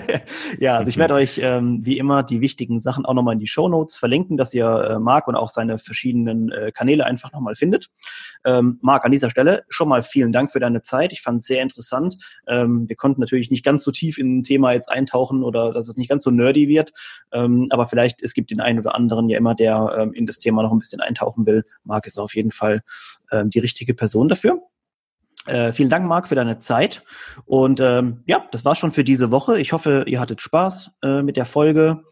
ja, 0.58 0.78
also 0.78 0.88
ich 0.88 0.96
werde 0.96 1.14
euch 1.14 1.40
ähm, 1.42 1.80
wie 1.84 1.98
immer 1.98 2.22
die 2.22 2.40
wichtigen 2.40 2.78
Sachen 2.78 3.04
auch 3.04 3.14
nochmal 3.14 3.34
in 3.34 3.40
die 3.40 3.46
Show 3.46 3.68
Notes 3.68 3.96
verlinken, 3.96 4.36
dass 4.36 4.54
ihr 4.54 4.66
äh, 4.66 4.98
Marc 4.98 5.28
und 5.28 5.36
auch 5.36 5.48
seine 5.48 5.78
verschiedenen 5.78 6.50
äh, 6.50 6.72
Kanäle 6.72 7.04
einfach 7.04 7.32
nochmal 7.32 7.54
findet. 7.54 7.90
Ähm, 8.44 8.78
Marc, 8.80 9.04
an 9.04 9.12
dieser 9.12 9.30
Stelle 9.30 9.64
schon 9.68 9.88
mal 9.88 10.02
vielen 10.02 10.32
Dank 10.32 10.50
für 10.50 10.60
deine 10.60 10.82
Zeit. 10.82 11.12
Ich 11.12 11.22
fand 11.22 11.40
es 11.40 11.46
sehr 11.46 11.62
interessant. 11.62 12.16
Ähm, 12.46 12.88
wir 12.88 12.96
konnten 12.96 13.20
natürlich 13.20 13.50
nicht 13.50 13.64
ganz 13.64 13.84
so 13.84 13.90
tief 13.90 14.18
in 14.18 14.38
ein 14.38 14.42
Thema 14.42 14.72
jetzt 14.72 14.90
eintauchen 14.90 15.42
oder 15.42 15.72
dass 15.72 15.88
es 15.88 15.96
nicht 15.96 16.08
ganz 16.08 16.24
so 16.24 16.30
nerdy 16.30 16.68
wird, 16.68 16.92
ähm, 17.32 17.66
aber 17.70 17.86
vielleicht 17.86 18.22
es 18.22 18.34
gibt 18.34 18.50
den 18.50 18.60
einen 18.60 18.78
oder 18.78 18.94
anderen 18.94 19.28
ja 19.28 19.36
immer, 19.36 19.54
der 19.54 19.96
ähm, 19.98 20.12
in 20.14 20.26
das 20.26 20.38
Thema 20.38 20.62
noch 20.62 20.72
ein 20.72 20.78
bisschen 20.78 21.00
eintauchen 21.00 21.46
will. 21.46 21.64
Marc 21.84 22.06
ist 22.06 22.18
auf 22.18 22.29
jeden 22.34 22.50
Fall 22.50 22.82
ähm, 23.30 23.50
die 23.50 23.58
richtige 23.58 23.94
Person 23.94 24.28
dafür. 24.28 24.60
Äh, 25.46 25.72
vielen 25.72 25.90
Dank, 25.90 26.06
Marc, 26.06 26.28
für 26.28 26.34
deine 26.34 26.58
Zeit. 26.58 27.02
Und 27.46 27.80
ähm, 27.80 28.22
ja, 28.26 28.46
das 28.52 28.64
war's 28.64 28.78
schon 28.78 28.92
für 28.92 29.04
diese 29.04 29.30
Woche. 29.30 29.58
Ich 29.58 29.72
hoffe, 29.72 30.04
ihr 30.06 30.20
hattet 30.20 30.42
Spaß 30.42 30.90
äh, 31.02 31.22
mit 31.22 31.36
der 31.36 31.46
Folge. 31.46 32.02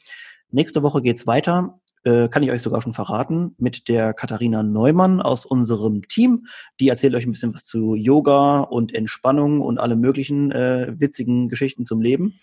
Nächste 0.51 0.83
Woche 0.83 1.03
geht's 1.03 1.27
weiter. 1.27 1.79
Äh, 2.05 2.29
kann 2.29 2.43
ich 2.43 2.51
euch 2.51 2.63
sogar 2.63 2.81
schon 2.81 2.95
verraten, 2.95 3.55
mit 3.59 3.89
der 3.89 4.15
Katharina 4.15 4.63
Neumann 4.63 5.21
aus 5.21 5.45
unserem 5.45 6.07
Team. 6.09 6.47
Die 6.81 6.89
erzählt 6.89 7.15
euch 7.15 7.27
ein 7.27 7.33
bisschen 7.33 7.53
was 7.53 7.65
zu 7.65 7.95
Yoga 7.95 8.61
und 8.61 8.95
Entspannung 8.95 9.61
und 9.61 9.79
alle 9.79 9.97
möglichen 9.97 10.53
äh, 10.53 10.95
witzigen 10.97 11.49
Geschichten 11.49 11.85
zum 11.87 12.01
Leben. 12.01 12.39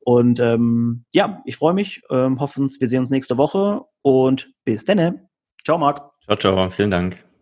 Und 0.00 0.40
ähm, 0.40 1.04
ja, 1.12 1.42
ich 1.44 1.56
freue 1.56 1.74
mich, 1.74 2.02
ähm, 2.10 2.40
hoffen, 2.40 2.70
wir 2.78 2.88
sehen 2.88 3.00
uns 3.00 3.10
nächste 3.10 3.36
Woche 3.36 3.82
und 4.02 4.52
bis 4.64 4.84
denne. 4.84 5.28
Ciao, 5.64 5.78
Marc. 5.78 6.13
Ciao, 6.26 6.36
ciao, 6.36 6.68
vielen 6.70 6.90
Dank. 6.90 7.33